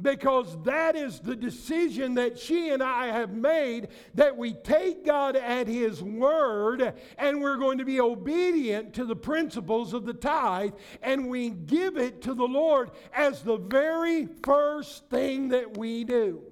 [0.00, 5.36] because that is the decision that she and I have made that we take God
[5.36, 10.74] at His word and we're going to be obedient to the principles of the tithe
[11.02, 16.42] and we give it to the Lord as the very first thing that we do.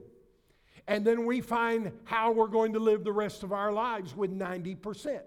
[0.86, 4.30] And then we find how we're going to live the rest of our lives with
[4.30, 5.20] 90%.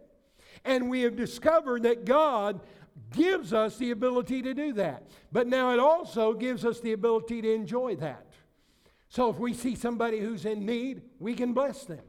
[0.65, 2.62] And we have discovered that God
[3.15, 5.07] gives us the ability to do that.
[5.31, 8.25] But now it also gives us the ability to enjoy that.
[9.09, 12.01] So if we see somebody who's in need, we can bless them.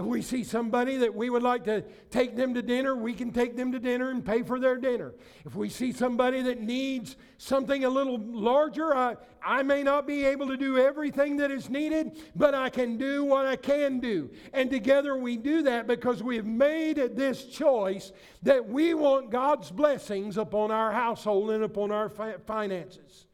[0.00, 3.32] If we see somebody that we would like to take them to dinner, we can
[3.32, 5.12] take them to dinner and pay for their dinner.
[5.44, 10.24] If we see somebody that needs something a little larger, I, I may not be
[10.24, 14.30] able to do everything that is needed, but I can do what I can do.
[14.54, 20.38] And together we do that because we've made this choice that we want God's blessings
[20.38, 23.26] upon our household and upon our finances.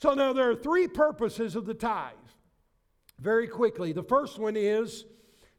[0.00, 2.12] So now there are three purposes of the tithe.
[3.18, 5.06] Very quickly, the first one is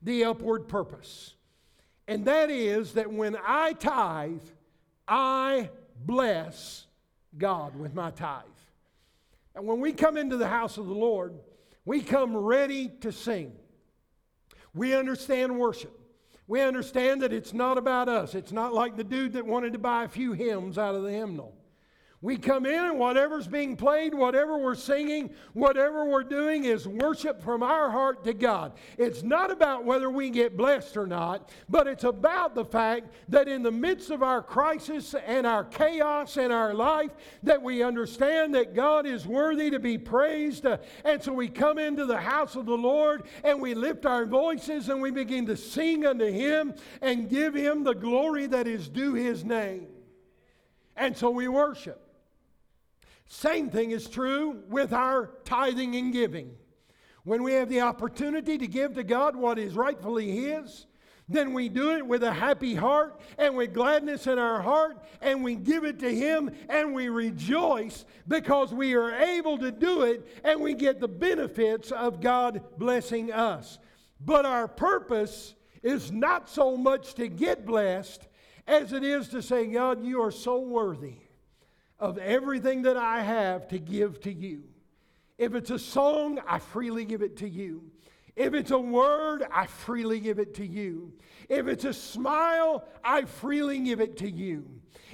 [0.04, 1.34] the upward purpose.
[2.08, 4.42] And that is that when I tithe,
[5.08, 5.70] I
[6.06, 6.86] bless
[7.38, 8.44] God with my tithe.
[9.56, 11.34] And when we come into the house of the Lord,
[11.86, 13.54] we come ready to sing.
[14.74, 15.98] We understand worship.
[16.48, 18.36] We understand that it's not about us.
[18.36, 21.12] It's not like the dude that wanted to buy a few hymns out of the
[21.12, 21.56] hymnal.
[22.24, 27.44] We come in and whatever's being played, whatever we're singing, whatever we're doing is worship
[27.44, 28.72] from our heart to God.
[28.98, 33.50] It's not about whether we get blessed or not, but it's about the fact that
[33.50, 37.12] in the midst of our crisis and our chaos in our life,
[37.44, 40.66] that we understand that God is worthy to be praised.
[40.66, 44.26] Uh, and so we come into the house of the Lord and we lift our
[44.26, 48.88] voices and we begin to sing unto Him and give Him the glory that is
[48.88, 49.88] due His name.
[50.96, 52.03] And so we worship.
[53.34, 56.52] Same thing is true with our tithing and giving.
[57.24, 60.86] When we have the opportunity to give to God what is rightfully His,
[61.28, 65.44] then we do it with a happy heart and with gladness in our heart, and
[65.44, 70.28] we give it to Him and we rejoice because we are able to do it
[70.44, 73.80] and we get the benefits of God blessing us.
[74.24, 78.28] But our purpose is not so much to get blessed
[78.68, 81.23] as it is to say, God, you are so worthy
[82.04, 84.64] of everything that I have to give to you.
[85.38, 87.86] If it's a song, I freely give it to you.
[88.36, 91.14] If it's a word, I freely give it to you.
[91.48, 94.66] If it's a smile, I freely give it to you.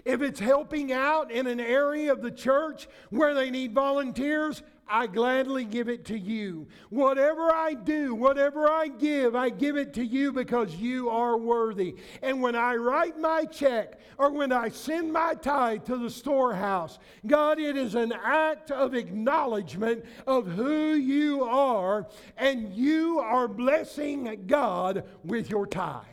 [0.03, 5.07] If it's helping out in an area of the church where they need volunteers, I
[5.07, 6.67] gladly give it to you.
[6.89, 11.95] Whatever I do, whatever I give, I give it to you because you are worthy.
[12.21, 16.97] And when I write my check or when I send my tithe to the storehouse,
[17.27, 24.43] God, it is an act of acknowledgement of who you are, and you are blessing
[24.47, 26.05] God with your tithe.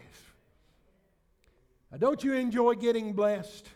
[1.91, 3.69] Now, don't you enjoy getting blessed?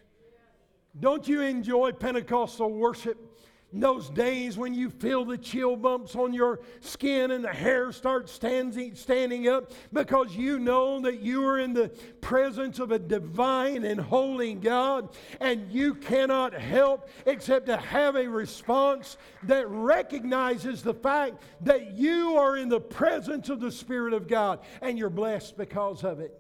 [0.99, 3.30] Don't you enjoy Pentecostal worship?
[3.73, 8.33] Those days when you feel the chill bumps on your skin and the hair starts
[8.33, 11.89] standing, standing up because you know that you are in the
[12.21, 18.29] presence of a divine and holy God and you cannot help except to have a
[18.29, 24.27] response that recognizes the fact that you are in the presence of the Spirit of
[24.27, 26.37] God and you're blessed because of it.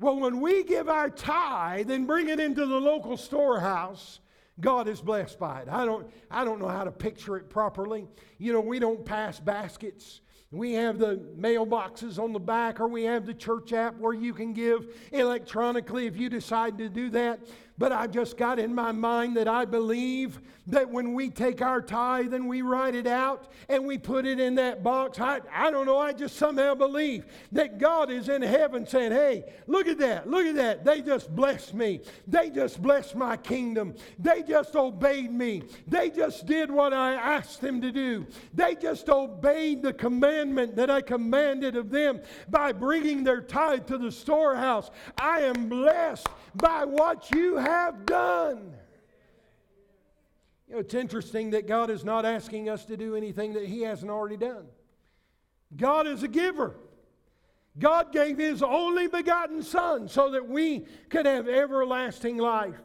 [0.00, 4.18] Well, when we give our tithe and bring it into the local storehouse,
[4.60, 5.68] God is blessed by it.
[5.68, 8.06] I don't, I don't know how to picture it properly.
[8.38, 10.20] You know, we don't pass baskets.
[10.52, 14.32] We have the mailboxes on the back, or we have the church app where you
[14.32, 17.40] can give electronically if you decide to do that.
[17.76, 21.82] But I've just got in my mind that I believe that when we take our
[21.82, 25.70] tithe and we write it out and we put it in that box, I, I
[25.70, 29.98] don't know, I just somehow believe that God is in heaven saying, hey, look at
[29.98, 30.84] that, look at that.
[30.84, 32.00] They just blessed me.
[32.28, 33.94] They just blessed my kingdom.
[34.18, 35.64] They just obeyed me.
[35.88, 38.26] They just did what I asked them to do.
[38.54, 43.98] They just obeyed the commandment that I commanded of them by bringing their tithe to
[43.98, 44.90] the storehouse.
[45.18, 48.74] I am blessed by what you have done.
[50.68, 53.82] You know, it's interesting that God is not asking us to do anything that He
[53.82, 54.66] hasn't already done.
[55.76, 56.76] God is a giver.
[57.78, 62.80] God gave His only begotten Son so that we could have everlasting life.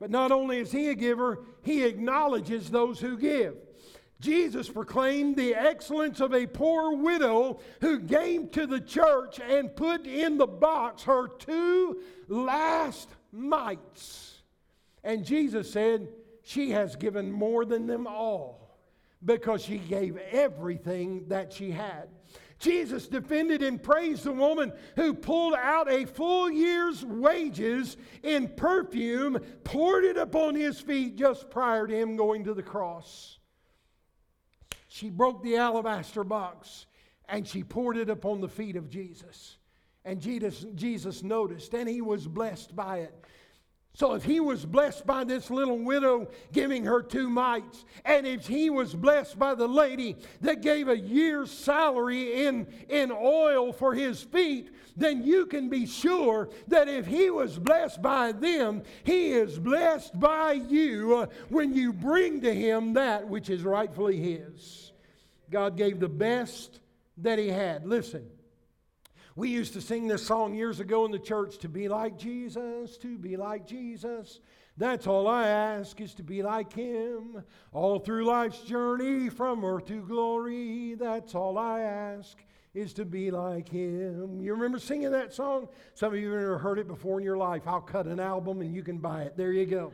[0.00, 3.56] But not only is He a giver, He acknowledges those who give.
[4.20, 10.06] Jesus proclaimed the excellence of a poor widow who gave to the church and put
[10.06, 14.42] in the box her two last mites.
[15.02, 16.08] And Jesus said,
[16.42, 18.78] She has given more than them all
[19.24, 22.08] because she gave everything that she had.
[22.58, 29.38] Jesus defended and praised the woman who pulled out a full year's wages in perfume,
[29.64, 33.38] poured it upon his feet just prior to him going to the cross.
[34.88, 36.86] She broke the alabaster box
[37.28, 39.56] and she poured it upon the feet of Jesus.
[40.04, 43.23] And Jesus, Jesus noticed and he was blessed by it.
[43.96, 48.44] So if he was blessed by this little widow giving her two mites, and if
[48.44, 53.94] he was blessed by the lady that gave a year's salary in, in oil for
[53.94, 59.30] his feet, then you can be sure that if he was blessed by them, he
[59.30, 64.92] is blessed by you uh, when you bring to him that which is rightfully his.
[65.50, 66.80] God gave the best
[67.18, 67.86] that he had.
[67.86, 68.26] Listen,
[69.36, 72.96] we used to sing this song years ago in the church to be like Jesus,
[72.98, 74.38] to be like Jesus.
[74.76, 77.42] That's all I ask is to be like him.
[77.72, 82.36] All through life's journey from earth to glory, that's all I ask
[82.74, 84.40] is to be like him.
[84.40, 85.68] You remember singing that song?
[85.94, 87.62] Some of you have never heard it before in your life.
[87.66, 89.36] I'll cut an album and you can buy it.
[89.36, 89.92] There you go.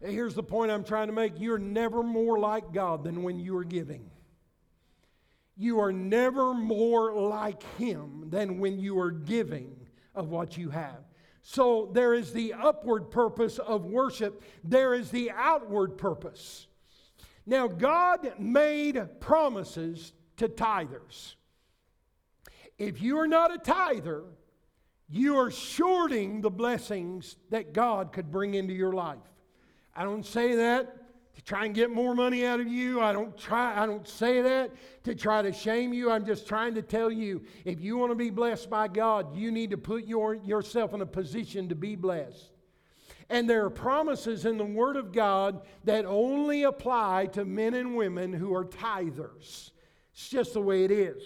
[0.00, 3.56] Here's the point I'm trying to make you're never more like God than when you
[3.56, 4.10] are giving
[5.56, 9.74] you are never more like Him than when you are giving
[10.14, 11.00] of what you have.
[11.42, 16.66] So there is the upward purpose of worship, there is the outward purpose.
[17.46, 21.36] Now, God made promises to tithers.
[22.78, 24.24] If you are not a tither,
[25.08, 29.18] you are shorting the blessings that God could bring into your life.
[29.94, 31.05] I don't say that
[31.46, 33.00] try and get more money out of you.
[33.00, 34.72] I don't try, I don't say that
[35.04, 36.10] to try to shame you.
[36.10, 39.52] I'm just trying to tell you if you want to be blessed by God, you
[39.52, 42.50] need to put your, yourself in a position to be blessed.
[43.30, 47.96] And there are promises in the Word of God that only apply to men and
[47.96, 49.70] women who are tithers.
[50.12, 51.22] It's just the way it is.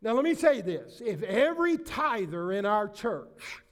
[0.00, 3.62] Now, let me say this if every tither in our church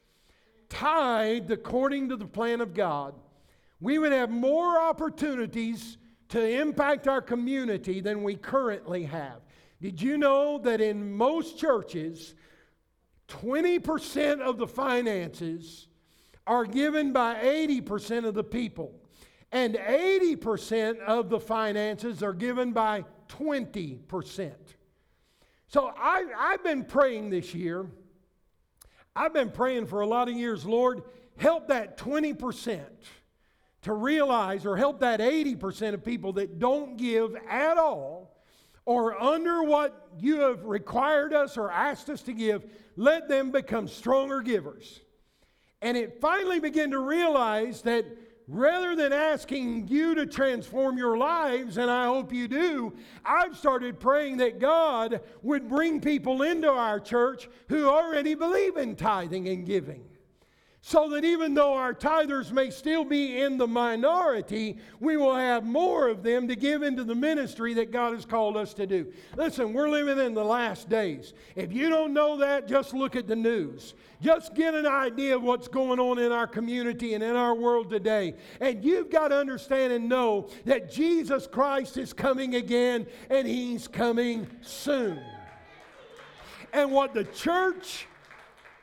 [0.68, 3.14] tithed according to the plan of God,
[3.80, 5.98] we would have more opportunities
[6.28, 9.40] to impact our community than we currently have.
[9.80, 12.34] Did you know that in most churches,
[13.28, 15.88] 20% of the finances
[16.46, 18.92] are given by 80% of the people,
[19.52, 24.52] and 80% of the finances are given by 20%.
[25.68, 27.86] So I, I've been praying this year.
[29.14, 31.02] I've been praying for a lot of years, Lord,
[31.36, 32.84] help that 20%
[33.88, 38.36] to realize or help that 80% of people that don't give at all
[38.84, 42.66] or under what you have required us or asked us to give,
[42.96, 45.00] let them become stronger givers.
[45.80, 48.04] And it finally began to realize that
[48.46, 52.92] rather than asking you to transform your lives, and I hope you do,
[53.24, 58.96] I've started praying that God would bring people into our church who already believe in
[58.96, 60.04] tithing and giving
[60.80, 65.64] so that even though our tithers may still be in the minority, we will have
[65.64, 69.12] more of them to give into the ministry that God has called us to do.
[69.36, 71.34] Listen, we're living in the last days.
[71.56, 73.94] If you don't know that, just look at the news.
[74.20, 77.90] Just get an idea of what's going on in our community and in our world
[77.90, 78.34] today.
[78.60, 83.88] And you've got to understand and know that Jesus Christ is coming again and he's
[83.88, 85.20] coming soon.
[86.72, 88.06] And what the church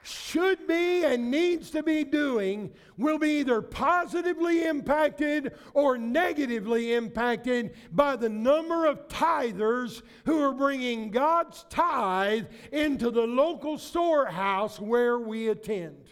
[0.05, 7.73] should be and needs to be doing will be either positively impacted or negatively impacted
[7.91, 15.17] by the number of tithers who are bringing God's tithe into the local storehouse where
[15.17, 16.05] we attend.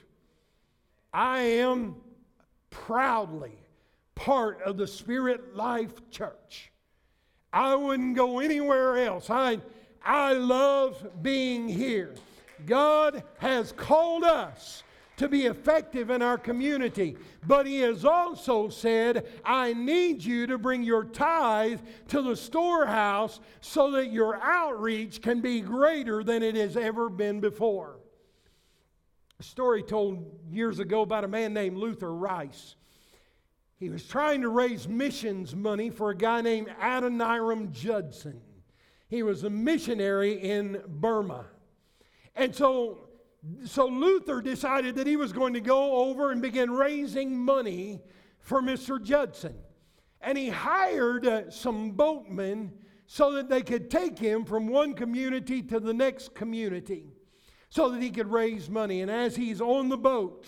[1.14, 1.98] I am
[2.72, 3.60] proudly
[4.16, 6.72] part of the Spirit Life Church.
[7.52, 9.30] I wouldn't go anywhere else.
[9.30, 9.60] I,
[10.04, 12.16] I love being here.
[12.66, 14.84] God has called us
[15.18, 17.18] to be effective in our community.
[17.46, 23.40] But He has also said, I need you to bring your tithe to the storehouse
[23.62, 28.00] so that your outreach can be greater than it has ever been before.
[29.40, 32.76] A story told years ago about a man named Luther Rice.
[33.78, 38.40] He was trying to raise missions money for a guy named Adoniram Judson.
[39.10, 41.46] He was a missionary in Burma.
[42.36, 43.10] And so
[43.66, 48.02] so Luther decided that he was going to go over and begin raising money
[48.40, 49.02] for Mr.
[49.02, 49.56] Judson.
[50.22, 52.72] And he hired uh, some boatmen
[53.06, 57.12] so that they could take him from one community to the next community
[57.70, 59.02] so that he could raise money.
[59.02, 60.48] And as he's on the boat,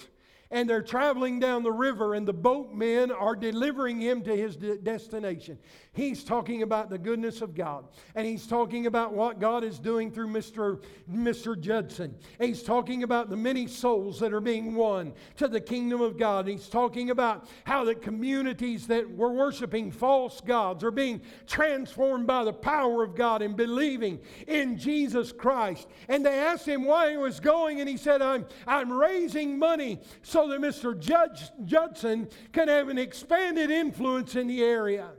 [0.51, 4.77] and they're traveling down the river, and the boatmen are delivering him to his de-
[4.77, 5.57] destination.
[5.95, 7.85] He's talking about the goodness of God,
[8.15, 10.83] and he's talking about what God is doing through Mr.
[11.09, 11.57] Mr.
[11.57, 12.13] Judson.
[12.37, 16.17] And he's talking about the many souls that are being won to the kingdom of
[16.17, 16.49] God.
[16.49, 22.27] And he's talking about how the communities that were worshiping false gods are being transformed
[22.27, 25.87] by the power of God and believing in Jesus Christ.
[26.09, 30.01] And they asked him why he was going, and he said, I'm, I'm raising money
[30.23, 30.99] so that Mr.
[30.99, 35.11] Judge, Judson can have an expanded influence in the area.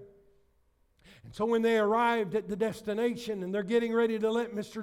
[1.36, 4.82] So when they arrived at the destination and they're getting ready to let Mr.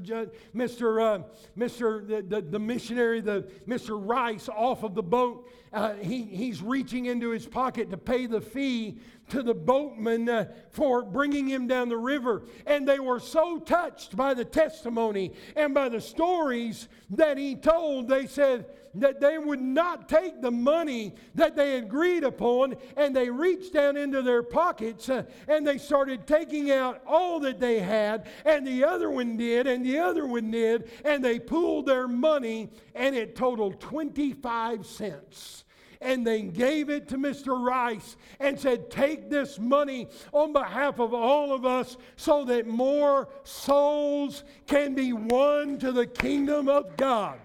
[0.56, 1.01] Mr.
[1.01, 1.24] Uh,
[1.58, 2.08] Mr.
[2.08, 3.99] The, the, the, missionary, the Mr.
[3.99, 8.39] Rice, off of the boat, uh, he, he's reaching into his pocket to pay the
[8.39, 8.99] fee
[9.30, 12.43] to the boatman uh, for bringing him down the river.
[12.68, 18.08] And they were so touched by the testimony and by the stories that he told,
[18.08, 23.30] they said, that they would not take the money that they agreed upon and they
[23.30, 28.28] reached down into their pockets uh, and they started taking out all that they had
[28.46, 32.70] and the other one did and the other one did and they pooled their money
[32.96, 35.64] and it totaled 25 cents
[36.04, 37.60] and they gave it to Mr.
[37.60, 43.30] Rice and said, Take this money on behalf of all of us so that more
[43.44, 47.39] souls can be won to the kingdom of God.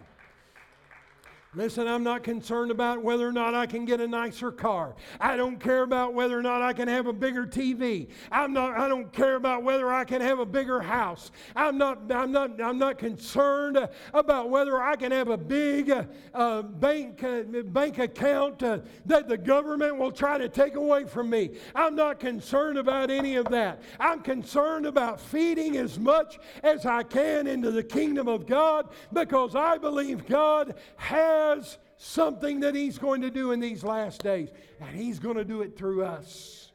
[1.55, 4.94] Listen, I'm not concerned about whether or not I can get a nicer car.
[5.18, 8.09] I don't care about whether or not I can have a bigger TV.
[8.30, 11.30] I'm not, I don't care about whether I can have a bigger house.
[11.57, 13.78] I'm not, I'm not, I'm not concerned
[14.12, 15.90] about whether I can have a big
[16.34, 21.30] uh, bank, uh, bank account uh, that the government will try to take away from
[21.30, 21.53] me.
[21.74, 23.80] I'm not concerned about any of that.
[23.99, 29.55] I'm concerned about feeding as much as I can into the kingdom of God because
[29.55, 34.49] I believe God has has something that He's going to do in these last days,
[34.80, 36.72] and He's going to do it through us.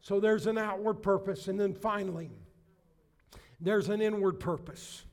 [0.00, 2.30] So there's an outward purpose, and then finally,
[3.60, 5.04] there's an inward purpose.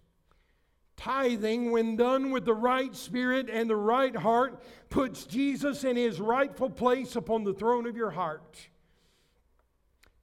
[0.98, 6.22] Tithing, when done with the right spirit and the right heart, puts Jesus in his
[6.22, 8.58] rightful place upon the throne of your heart.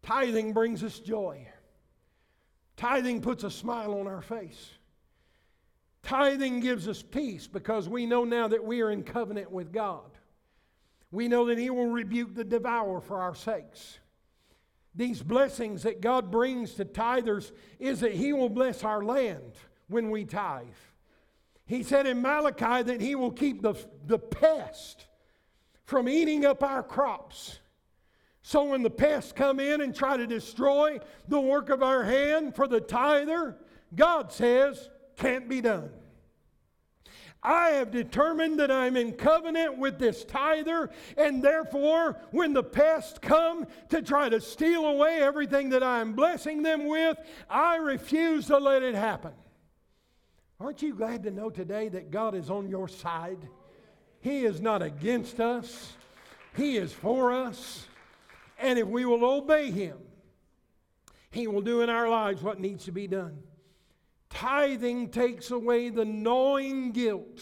[0.02, 1.46] Tithing brings us joy.
[2.76, 4.70] Tithing puts a smile on our face.
[6.02, 10.10] Tithing gives us peace because we know now that we are in covenant with God.
[11.10, 13.98] We know that He will rebuke the devourer for our sakes.
[14.94, 19.52] These blessings that God brings to tithers is that He will bless our land
[19.88, 20.66] when we tithe.
[21.66, 23.74] He said in Malachi that He will keep the,
[24.06, 25.06] the pest
[25.84, 27.60] from eating up our crops.
[28.42, 30.98] So when the pests come in and try to destroy
[31.28, 33.56] the work of our hand for the tither,
[33.94, 34.90] God says,
[35.20, 35.90] can't be done.
[37.42, 43.18] I have determined that I'm in covenant with this tither, and therefore, when the pests
[43.18, 47.16] come to try to steal away everything that I'm blessing them with,
[47.48, 49.32] I refuse to let it happen.
[50.58, 53.48] Aren't you glad to know today that God is on your side?
[54.20, 55.94] He is not against us,
[56.54, 57.86] He is for us.
[58.58, 59.96] And if we will obey Him,
[61.30, 63.42] He will do in our lives what needs to be done.
[64.30, 67.40] Tithing takes away the gnawing guilt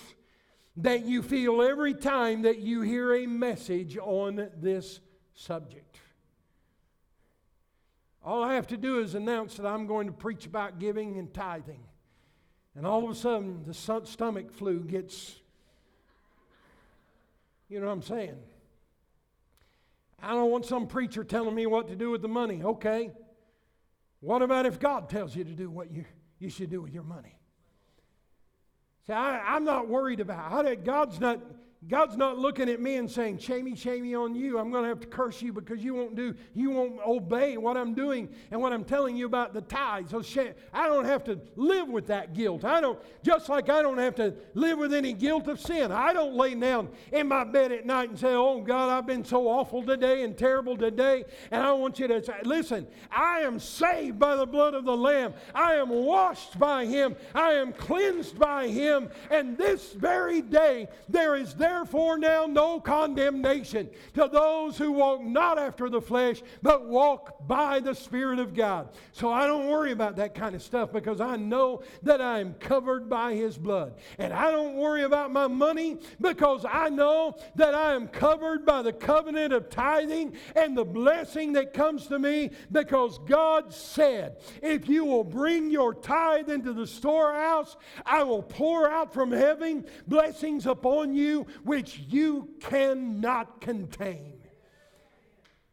[0.79, 5.01] that you feel every time that you hear a message on this
[5.35, 5.99] subject.
[8.25, 11.33] All I have to do is announce that I'm going to preach about giving and
[11.33, 11.81] tithing.
[12.75, 15.37] And all of a sudden, the stomach flu gets,
[17.69, 18.37] you know what I'm saying?
[20.23, 22.63] I don't want some preacher telling me what to do with the money.
[22.63, 23.13] Okay.
[24.21, 26.05] What about if God tells you to do what you
[26.39, 27.35] you should do with your money.
[29.07, 30.85] See, I, am not worried about it.
[30.85, 31.41] God's not,
[31.87, 34.59] God's not looking at me and saying, "Shamey, shamey on you.
[34.59, 37.77] I'm going to have to curse you because you won't do, you won't obey what
[37.77, 41.23] I'm doing and what I'm telling you about the tithes." Oh, so I don't have
[41.25, 42.65] to live with that guilt.
[42.65, 45.93] I don't, just like I don't have to live with any guilt of sin.
[45.93, 49.25] I don't lay down in my bed at night and say, "Oh God, I've been
[49.25, 53.61] so awful today and terrible today," and I want you to say, "Listen, I am
[53.61, 55.33] saved by the blood of the Lamb.
[55.55, 57.15] I am washed by Him.
[57.37, 62.81] I am cleansed by Him, and this very day there is." There therefore now no
[62.81, 68.55] condemnation to those who walk not after the flesh, but walk by the Spirit of
[68.55, 68.89] God.
[69.13, 72.55] So I don't worry about that kind of stuff because I know that I am
[72.55, 73.97] covered by His blood.
[74.19, 78.81] And I don't worry about my money because I know that I am covered by
[78.83, 84.89] the covenant of tithing and the blessing that comes to me because God said, If
[84.89, 90.67] you will bring your tithe into the storehouse, I will pour out from heaven blessings
[90.67, 94.35] upon you which you cannot contain.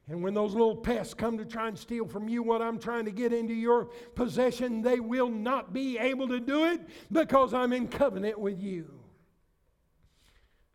[0.08, 3.06] And when those little pests come to try and steal from you what I'm trying
[3.06, 7.74] to get into your possession, they will not be able to do it because I'm
[7.74, 9.00] in covenant with you.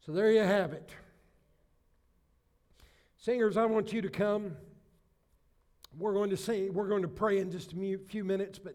[0.04, 0.90] So there you have it.
[3.18, 4.56] Singers, I want you to come.
[5.96, 8.74] We're going to sing, we're going to pray in just a few minutes, but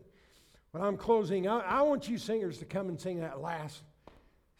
[0.71, 3.81] when I'm closing, I, I want you singers to come and sing that last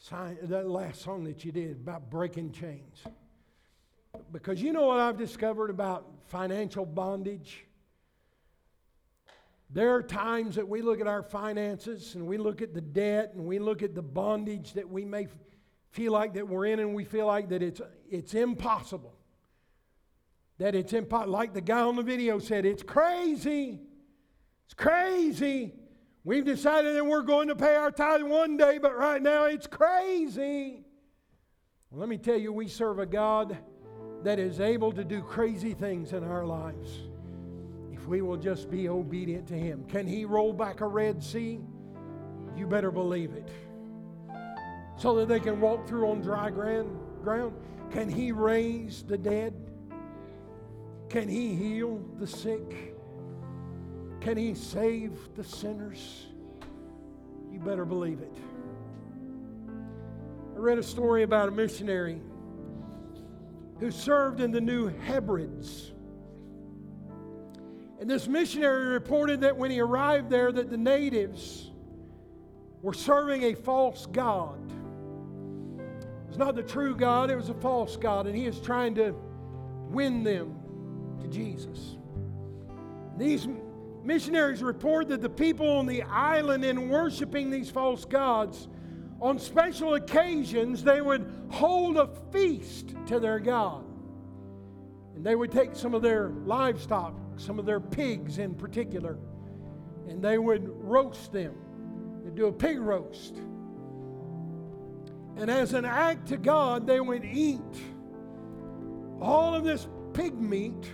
[0.09, 3.03] that last song that you did about breaking chains.
[4.31, 7.65] Because you know what I've discovered about financial bondage?
[9.69, 13.31] There are times that we look at our finances and we look at the debt
[13.33, 15.27] and we look at the bondage that we may
[15.89, 19.15] feel like that we're in and we feel like that it's, it's impossible.
[20.59, 21.33] That it's impossible.
[21.33, 23.81] Like the guy on the video said, it's crazy.
[24.65, 25.73] It's crazy.
[26.26, 29.67] We've decided that we're going to pay our tithe one day, but right now it's
[29.67, 30.84] crazy.
[31.91, 33.55] Well, let me tell you, we serve a God
[34.23, 36.89] that is able to do crazy things in our lives
[37.93, 39.86] if we will just be obedient to Him.
[39.88, 41.59] Can He roll back a Red Sea?
[42.57, 43.47] You better believe it.
[44.97, 46.97] So that they can walk through on dry ground.
[47.21, 47.55] ground.
[47.91, 49.53] Can He raise the dead?
[51.07, 52.94] Can He heal the sick?
[54.26, 56.26] Can He save the sinners?
[57.51, 58.36] You better believe it.
[60.55, 62.19] I read a story about a missionary
[63.80, 65.91] who served in the New Hebrides.
[68.01, 71.69] And this missionary reported that when he arrived there that the natives
[72.82, 74.71] were serving a false god.
[75.78, 78.95] It was not the true God, it was a false God, and he is trying
[78.95, 79.13] to
[79.91, 80.55] win them
[81.21, 81.97] to Jesus.
[83.17, 83.47] These
[84.05, 88.67] missionaries report that the people on the island, in worshiping these false gods,
[89.19, 93.83] on special occasions, they would hold a feast to their God.
[95.15, 99.17] And they would take some of their livestock, some of their pigs in particular,
[100.07, 101.55] and they would roast them.
[102.23, 103.37] They'd do a pig roast.
[105.37, 107.59] And as an act to God, they would eat
[109.21, 110.91] all of this pig meat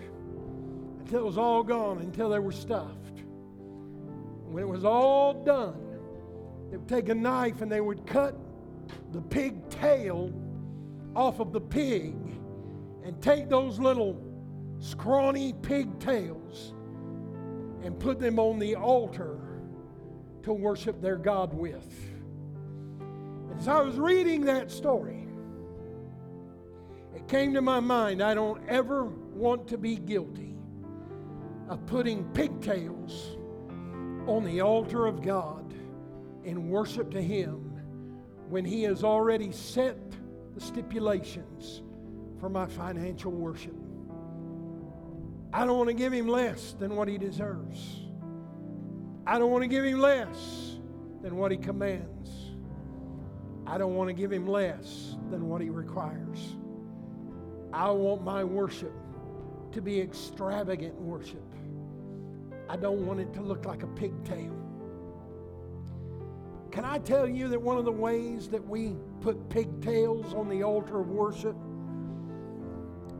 [0.99, 3.00] until it was all gone, until they were stuffed.
[4.51, 5.77] When it was all done,
[6.69, 8.35] they would take a knife and they would cut
[9.13, 10.33] the pig tail
[11.15, 12.15] off of the pig
[13.05, 14.21] and take those little
[14.79, 16.73] scrawny pigtails
[17.81, 19.39] and put them on the altar
[20.43, 21.89] to worship their God with.
[23.57, 25.27] As I was reading that story,
[27.15, 30.55] it came to my mind I don't ever want to be guilty
[31.69, 33.37] of putting pigtails
[34.27, 35.73] on the altar of God
[36.43, 37.79] in worship to Him
[38.49, 39.97] when He has already set
[40.53, 41.81] the stipulations
[42.39, 43.75] for my financial worship.
[45.53, 48.01] I don't want to give Him less than what He deserves.
[49.25, 50.77] I don't want to give Him less
[51.21, 52.29] than what He commands.
[53.67, 56.55] I don't want to give Him less than what He requires.
[57.73, 58.93] I want my worship
[59.71, 61.50] to be extravagant worship.
[62.71, 64.55] I don't want it to look like a pigtail.
[66.71, 70.63] Can I tell you that one of the ways that we put pigtails on the
[70.63, 71.57] altar of worship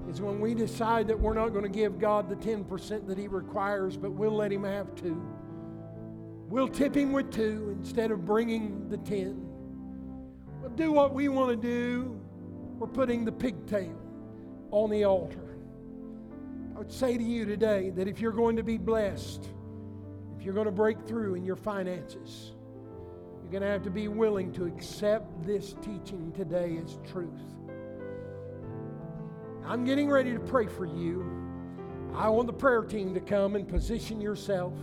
[0.10, 3.28] is when we decide that we're not going to give God the 10% that He
[3.28, 5.22] requires, but we'll let Him have two.
[6.47, 9.36] We'll tip Him with two instead of bringing the 10.
[10.62, 12.18] We'll do what we want to do.
[12.80, 13.99] We're putting the pigtail
[14.72, 15.58] on the altar
[16.82, 19.47] would say to you today that if you're going to be blessed,
[20.36, 22.53] if you're going to break through in your finances,
[23.39, 27.29] you're going to have to be willing to accept this teaching today as truth.
[29.63, 31.23] I'm getting ready to pray for you.
[32.15, 34.73] I want the prayer team to come and position yourself.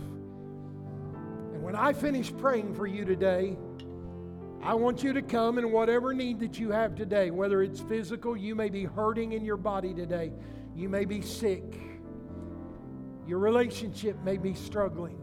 [1.51, 3.57] And when I finish praying for you today,
[4.63, 8.37] I want you to come and whatever need that you have today, whether it's physical,
[8.37, 10.31] you may be hurting in your body today,
[10.79, 11.77] you may be sick,
[13.27, 15.19] your relationship may be struggling,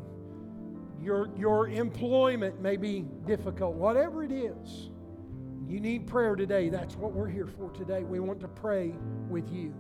[1.00, 4.90] your, your employment may be difficult, whatever it is.
[5.66, 6.68] You need prayer today.
[6.68, 8.04] That's what we're here for today.
[8.04, 8.94] We want to pray
[9.28, 9.74] with you.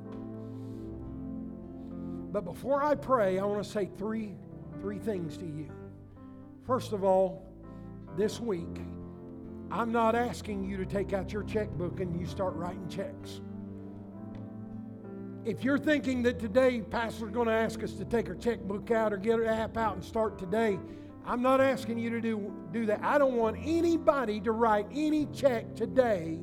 [2.32, 4.34] But before I pray, I want to say three,
[4.80, 5.70] three things to you.
[6.66, 7.46] First of all,
[8.16, 8.80] this week,
[9.70, 13.40] I'm not asking you to take out your checkbook and you start writing checks.
[15.46, 19.12] If you're thinking that today Pastor's going to ask us to take our checkbook out
[19.12, 20.76] or get an app out and start today,
[21.24, 23.00] I'm not asking you to do, do that.
[23.04, 26.40] I don't want anybody to write any check today.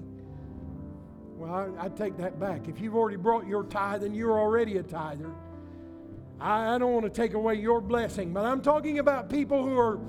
[1.36, 2.70] Well, I, I take that back.
[2.70, 5.32] If you've already brought your tithe and you're already a tither,
[6.40, 8.32] I, I don't want to take away your blessing.
[8.32, 10.00] But I'm talking about people who are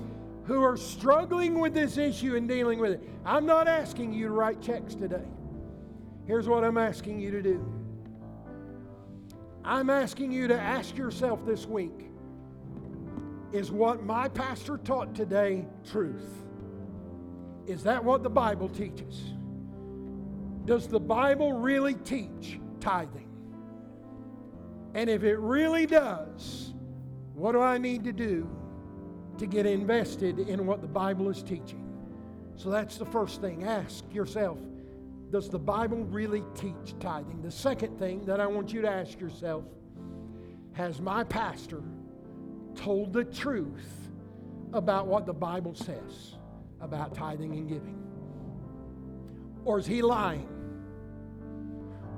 [0.45, 3.09] who are struggling with this issue and dealing with it.
[3.25, 5.25] I'm not asking you to write checks today.
[6.27, 7.84] Here's what I'm asking you to do
[9.65, 12.11] I'm asking you to ask yourself this week
[13.51, 16.29] is what my pastor taught today truth?
[17.67, 19.33] Is that what the Bible teaches?
[20.65, 23.29] Does the Bible really teach tithing?
[24.93, 26.73] And if it really does,
[27.33, 28.47] what do I need to do
[29.37, 31.83] to get invested in what the Bible is teaching.
[32.55, 33.63] So that's the first thing.
[33.63, 34.59] Ask yourself
[35.31, 37.41] Does the Bible really teach tithing?
[37.41, 39.65] The second thing that I want you to ask yourself
[40.73, 41.81] Has my pastor
[42.75, 44.09] told the truth
[44.73, 46.35] about what the Bible says
[46.81, 48.01] about tithing and giving?
[49.63, 50.49] Or is he lying?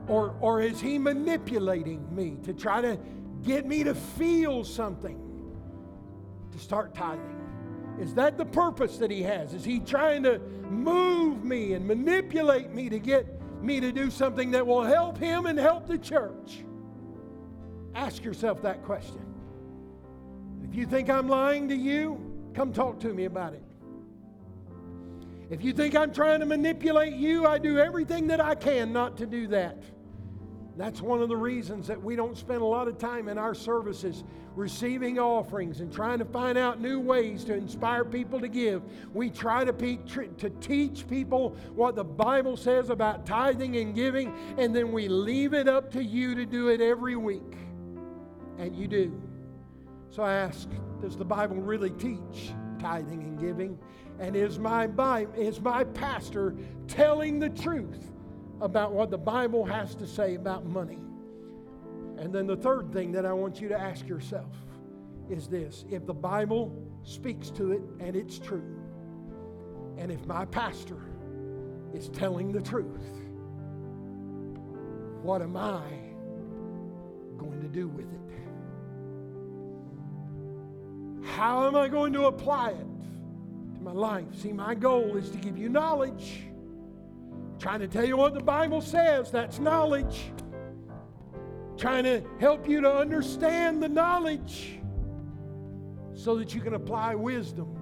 [0.08, 2.97] Or, or is he manipulating me to try to
[3.43, 5.28] get me to feel something?
[6.58, 7.36] to start tithing?
[8.00, 9.54] Is that the purpose that he has?
[9.54, 10.39] Is he trying to
[10.70, 13.26] move me and manipulate me to get
[13.62, 16.64] me to do something that will help him and help the church?
[17.95, 19.26] Ask yourself that question.
[20.64, 22.22] If you think I'm lying to you,
[22.54, 23.64] come talk to me about it.
[25.50, 29.18] If you think I'm trying to manipulate you, I do everything that I can not
[29.18, 29.82] to do that.
[30.78, 33.55] That's one of the reasons that we don't spend a lot of time in our
[33.55, 34.23] services
[34.55, 38.84] receiving offerings and trying to find out new ways to inspire people to give.
[39.11, 44.32] We try to, pe- to teach people what the Bible says about tithing and giving,
[44.59, 47.55] and then we leave it up to you to do it every week.
[48.59, 49.19] And you do.
[50.11, 50.69] So I ask,
[51.01, 53.80] does the Bible really teach tithing and giving?
[54.19, 54.88] And is my,
[55.36, 56.55] is my pastor
[56.88, 58.11] telling the truth?
[58.62, 60.99] About what the Bible has to say about money.
[62.18, 64.53] And then the third thing that I want you to ask yourself
[65.30, 68.82] is this if the Bible speaks to it and it's true,
[69.97, 70.97] and if my pastor
[71.93, 73.01] is telling the truth,
[75.22, 75.84] what am I
[77.38, 78.18] going to do with it?
[81.26, 82.88] How am I going to apply it
[83.76, 84.26] to my life?
[84.41, 86.43] See, my goal is to give you knowledge
[87.60, 90.32] Trying to tell you what the Bible says, that's knowledge.
[91.78, 94.80] Trying to help you to understand the knowledge
[96.14, 97.76] so that you can apply wisdom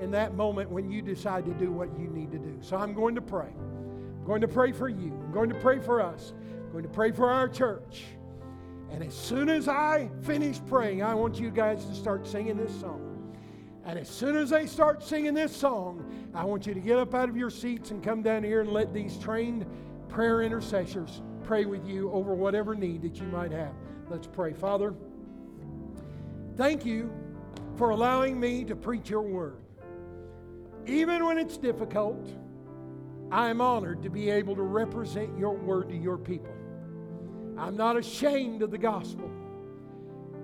[0.00, 2.58] in that moment when you decide to do what you need to do.
[2.60, 3.52] So I'm going to pray.
[3.54, 5.12] I'm going to pray for you.
[5.24, 6.32] I'm going to pray for us.
[6.50, 8.04] I'm going to pray for our church.
[8.90, 12.74] And as soon as I finish praying, I want you guys to start singing this
[12.80, 13.03] song.
[13.86, 17.14] And as soon as they start singing this song, I want you to get up
[17.14, 19.66] out of your seats and come down here and let these trained
[20.08, 23.74] prayer intercessors pray with you over whatever need that you might have.
[24.08, 24.54] Let's pray.
[24.54, 24.94] Father,
[26.56, 27.12] thank you
[27.76, 29.58] for allowing me to preach your word.
[30.86, 32.26] Even when it's difficult,
[33.30, 36.54] I am honored to be able to represent your word to your people.
[37.58, 39.30] I'm not ashamed of the gospel.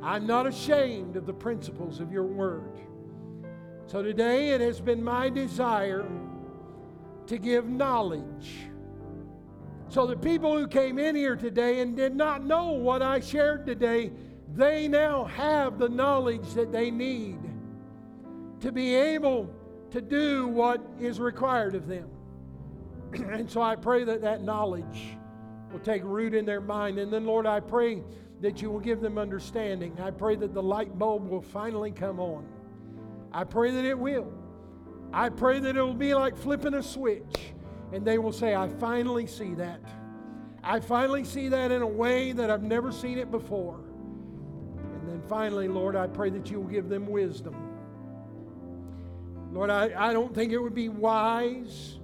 [0.03, 2.81] I'm not ashamed of the principles of your word.
[3.91, 6.07] So today it has been my desire
[7.27, 8.69] to give knowledge.
[9.89, 13.67] So the people who came in here today and did not know what I shared
[13.67, 14.13] today,
[14.55, 17.41] they now have the knowledge that they need
[18.61, 19.53] to be able
[19.91, 22.09] to do what is required of them.
[23.13, 25.17] and so I pray that that knowledge
[25.73, 27.01] will take root in their mind.
[27.01, 28.05] And then, Lord, I pray
[28.41, 29.99] that you will give them understanding.
[30.01, 32.47] I pray that the light bulb will finally come on.
[33.33, 34.33] I pray that it will.
[35.13, 37.53] I pray that it will be like flipping a switch
[37.93, 39.81] and they will say, I finally see that.
[40.63, 43.81] I finally see that in a way that I've never seen it before.
[44.95, 47.57] And then finally, Lord, I pray that you will give them wisdom.
[49.53, 51.99] Lord, I, I don't think it would be wise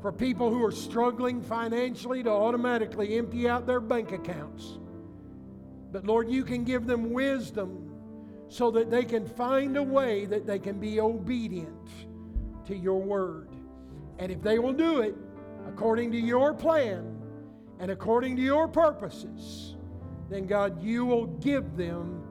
[0.00, 4.78] for people who are struggling financially to automatically empty out their bank accounts.
[5.92, 7.83] But Lord, you can give them wisdom
[8.48, 11.88] so that they can find a way that they can be obedient
[12.66, 13.48] to your word.
[14.18, 15.16] And if they will do it
[15.66, 17.20] according to your plan
[17.80, 19.76] and according to your purposes,
[20.30, 22.22] then God, you will give them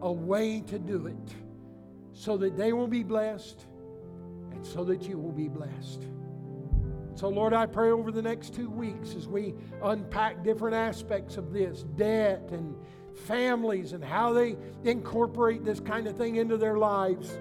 [0.00, 1.34] a way to do it
[2.12, 3.66] so that they will be blessed
[4.50, 6.06] and so that you will be blessed.
[7.14, 11.52] So, Lord, I pray over the next two weeks as we unpack different aspects of
[11.52, 12.74] this debt and
[13.14, 17.38] families and how they incorporate this kind of thing into their lives.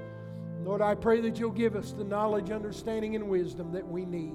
[0.64, 4.34] Lord, I pray that you'll give us the knowledge, understanding, and wisdom that we need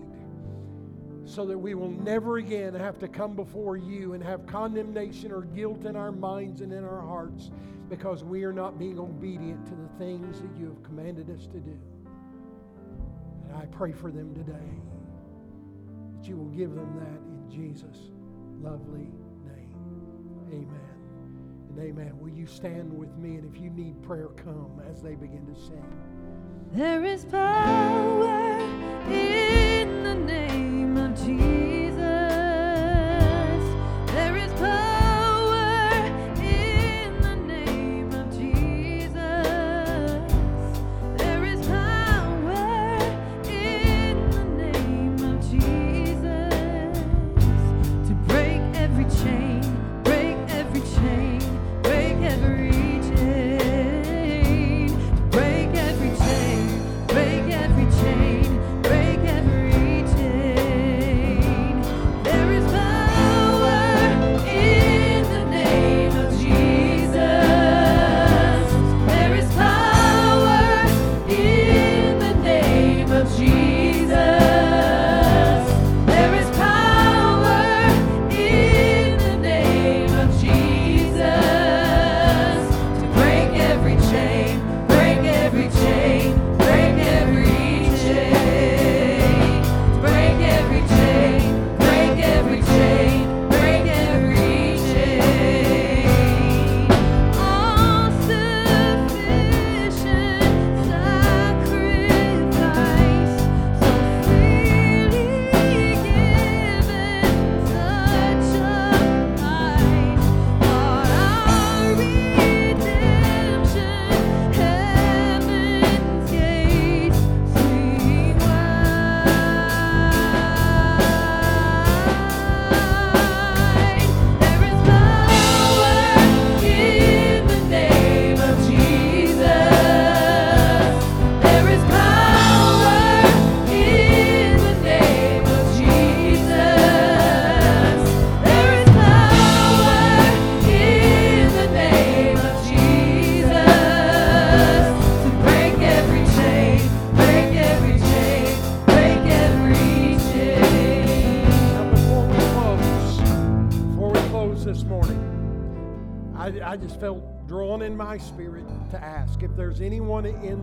[1.27, 5.43] so that we will never again have to come before you and have condemnation or
[5.43, 7.51] guilt in our minds and in our hearts
[7.89, 11.59] because we are not being obedient to the things that you have commanded us to
[11.59, 11.77] do.
[13.49, 14.53] And I pray for them today
[16.17, 18.11] that you will give them that in Jesus'
[18.61, 19.09] lovely
[19.45, 19.75] name.
[20.53, 20.86] Amen
[21.81, 22.19] amen.
[22.21, 23.37] Will you stand with me?
[23.37, 25.85] And if you need prayer, come as they begin to sing.
[26.73, 28.59] There is power
[29.11, 31.76] in the name of Jesus.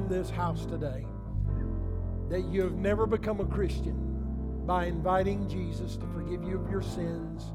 [0.10, 1.06] This house today
[2.30, 6.82] that you have never become a Christian by inviting Jesus to forgive you of your
[6.82, 7.52] sins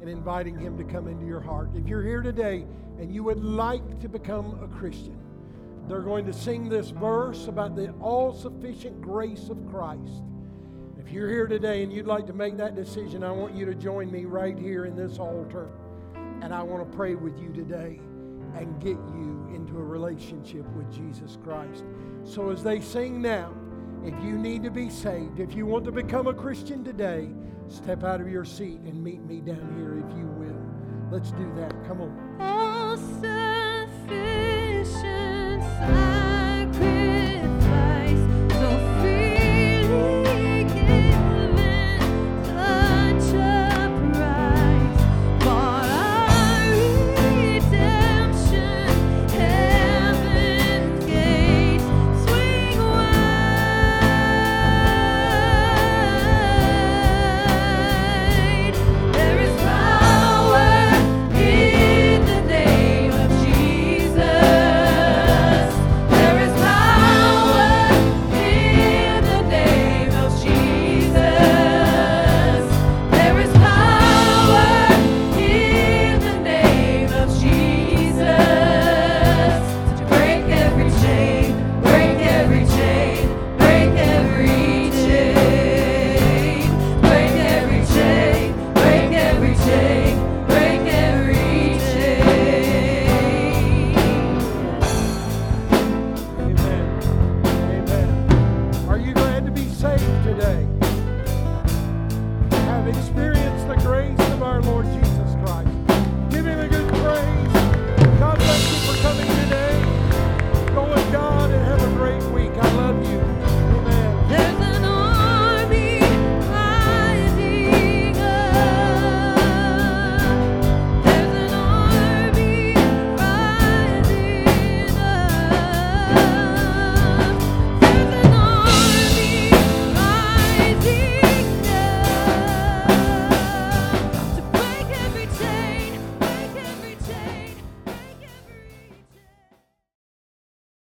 [0.00, 1.70] and inviting Him to come into your heart.
[1.74, 2.66] If you're here today
[2.98, 5.18] and you would like to become a Christian,
[5.88, 10.22] they're going to sing this verse about the all sufficient grace of Christ.
[10.98, 13.74] If you're here today and you'd like to make that decision, I want you to
[13.74, 15.70] join me right here in this altar.
[16.42, 18.00] And I want to pray with you today
[18.56, 21.84] and get you into a relationship with Jesus Christ.
[22.24, 23.52] So as they sing now,
[24.04, 27.28] if you need to be saved, if you want to become a Christian today,
[27.68, 30.60] step out of your seat and meet me down here if you will.
[31.10, 31.72] Let's do that.
[31.86, 32.36] Come on.
[32.40, 33.38] All sufficient.